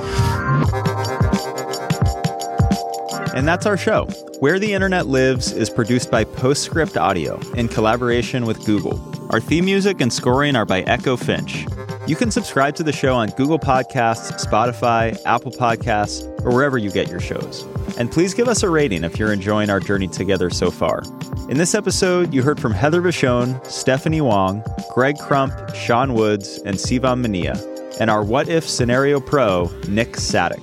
And 3.34 3.46
that's 3.46 3.66
our 3.66 3.76
show. 3.76 4.06
Where 4.40 4.58
the 4.58 4.72
Internet 4.72 5.08
Lives 5.08 5.52
is 5.52 5.68
produced 5.68 6.10
by 6.10 6.24
Postscript 6.24 6.96
Audio 6.96 7.38
in 7.52 7.68
collaboration 7.68 8.46
with 8.46 8.64
Google. 8.64 8.98
Our 9.30 9.40
theme 9.40 9.66
music 9.66 10.00
and 10.00 10.10
scoring 10.10 10.56
are 10.56 10.64
by 10.64 10.82
Echo 10.82 11.16
Finch. 11.16 11.66
You 12.06 12.14
can 12.14 12.30
subscribe 12.30 12.76
to 12.76 12.84
the 12.84 12.92
show 12.92 13.16
on 13.16 13.30
Google 13.30 13.58
Podcasts, 13.58 14.32
Spotify, 14.40 15.20
Apple 15.26 15.50
Podcasts, 15.50 16.22
or 16.44 16.54
wherever 16.54 16.78
you 16.78 16.88
get 16.88 17.08
your 17.08 17.18
shows. 17.18 17.66
And 17.98 18.12
please 18.12 18.32
give 18.32 18.46
us 18.46 18.62
a 18.62 18.70
rating 18.70 19.02
if 19.02 19.18
you're 19.18 19.32
enjoying 19.32 19.70
our 19.70 19.80
journey 19.80 20.06
together 20.06 20.48
so 20.48 20.70
far. 20.70 21.02
In 21.48 21.58
this 21.58 21.74
episode, 21.74 22.32
you 22.32 22.42
heard 22.42 22.60
from 22.60 22.70
Heather 22.70 23.02
Vachon, 23.02 23.64
Stephanie 23.66 24.20
Wong, 24.20 24.62
Greg 24.94 25.18
Crump, 25.18 25.52
Sean 25.74 26.14
Woods, 26.14 26.58
and 26.58 26.76
Sivan 26.76 27.22
Mania, 27.22 27.56
and 27.98 28.08
our 28.08 28.22
What 28.22 28.48
If 28.48 28.68
Scenario 28.68 29.18
Pro, 29.18 29.64
Nick 29.88 30.12
Sadek. 30.12 30.62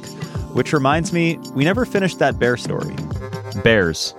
Which 0.56 0.71
reminds 0.71 1.12
me, 1.12 1.39
we 1.53 1.65
never 1.65 1.86
finished 1.86 2.19
that 2.19 2.39
bear 2.39 2.56
story. 2.56 2.95
Bears. 3.65 4.15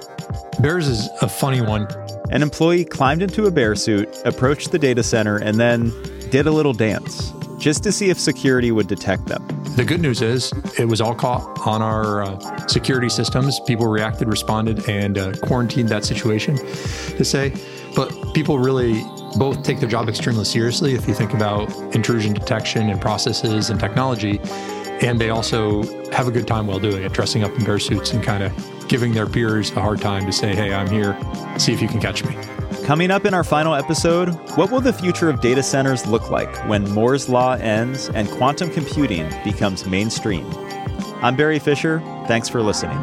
Bears 0.61 0.89
is 0.89 1.09
a 1.23 1.29
funny 1.31 1.63
one. 1.63 1.89
An 2.31 2.43
employee 2.43 2.85
climbed 2.85 3.23
into 3.23 3.47
a 3.47 3.51
bear 3.51 3.75
suit, 3.77 4.11
approached 4.27 4.73
the 4.73 4.79
data 4.79 5.03
center, 5.03 5.39
and 5.39 5.59
then 5.59 5.91
did 6.31 6.47
a 6.47 6.51
little 6.51 6.73
dance 6.73 7.33
just 7.59 7.83
to 7.83 7.93
see 7.93 8.11
if 8.11 8.19
security 8.19 8.73
would 8.73 8.87
detect 8.87 9.27
them. 9.27 9.47
The 9.77 9.85
good 9.85 10.01
news 10.01 10.23
is 10.23 10.53
it 10.79 10.85
was 10.85 11.01
all 11.01 11.15
caught 11.15 11.67
on 11.67 11.83
our 11.83 12.23
uh, 12.23 12.67
security 12.67 13.09
systems. 13.09 13.59
People 13.61 13.87
reacted, 13.87 14.29
responded, 14.29 14.89
and 14.89 15.19
uh, 15.19 15.33
quarantined 15.43 15.89
that 15.89 16.05
situation 16.05 16.57
to 16.57 17.25
say. 17.25 17.55
But 17.97 18.35
people 18.35 18.59
really 18.59 19.03
both 19.37 19.63
take 19.63 19.81
their 19.81 19.89
job 19.89 20.09
extremely 20.09 20.45
seriously 20.45 20.95
if 20.95 21.09
you 21.09 21.15
think 21.15 21.35
about 21.35 21.71
intrusion 21.95 22.35
detection 22.35 22.91
and 22.91 23.01
processes 23.01 23.71
and 23.71 23.81
technology. 23.81 24.39
And 25.01 25.21
they 25.21 25.31
also 25.31 25.83
have 26.13 26.29
a 26.29 26.31
good 26.31 26.47
time 26.47 26.67
while 26.69 26.79
doing 26.79 27.03
it, 27.03 27.13
dressing 27.13 27.43
up 27.43 27.53
in 27.59 27.65
bear 27.65 27.79
suits 27.79 28.13
and 28.13 28.23
kind 28.23 28.45
of 28.45 28.89
giving 28.89 29.13
their 29.13 29.27
peers 29.27 29.71
a 29.73 29.81
hard 29.81 30.01
time 30.01 30.25
to 30.27 30.33
say, 30.33 30.55
hey, 30.55 30.73
I'm 30.73 30.89
here, 30.89 31.19
see 31.59 31.73
if 31.73 31.83
you 31.83 31.89
can 31.89 32.01
catch 32.01 32.25
me. 32.25 32.37
Coming 32.85 33.11
up 33.11 33.25
in 33.25 33.33
our 33.33 33.45
final 33.45 33.75
episode, 33.75 34.29
what 34.59 34.71
will 34.71 34.83
the 34.83 34.93
future 34.93 35.31
of 35.31 35.41
data 35.41 35.63
centers 35.63 36.07
look 36.07 36.31
like 36.31 36.55
when 36.69 36.85
Moore's 36.91 37.31
Law 37.31 37.55
ends 37.55 38.11
and 38.11 38.29
quantum 38.29 38.69
computing 38.71 39.27
becomes 39.43 39.87
mainstream? 39.87 40.47
I'm 41.23 41.35
Barry 41.35 41.59
Fisher. 41.59 42.01
Thanks 42.29 42.51
for 42.51 42.61
listening. 42.61 42.99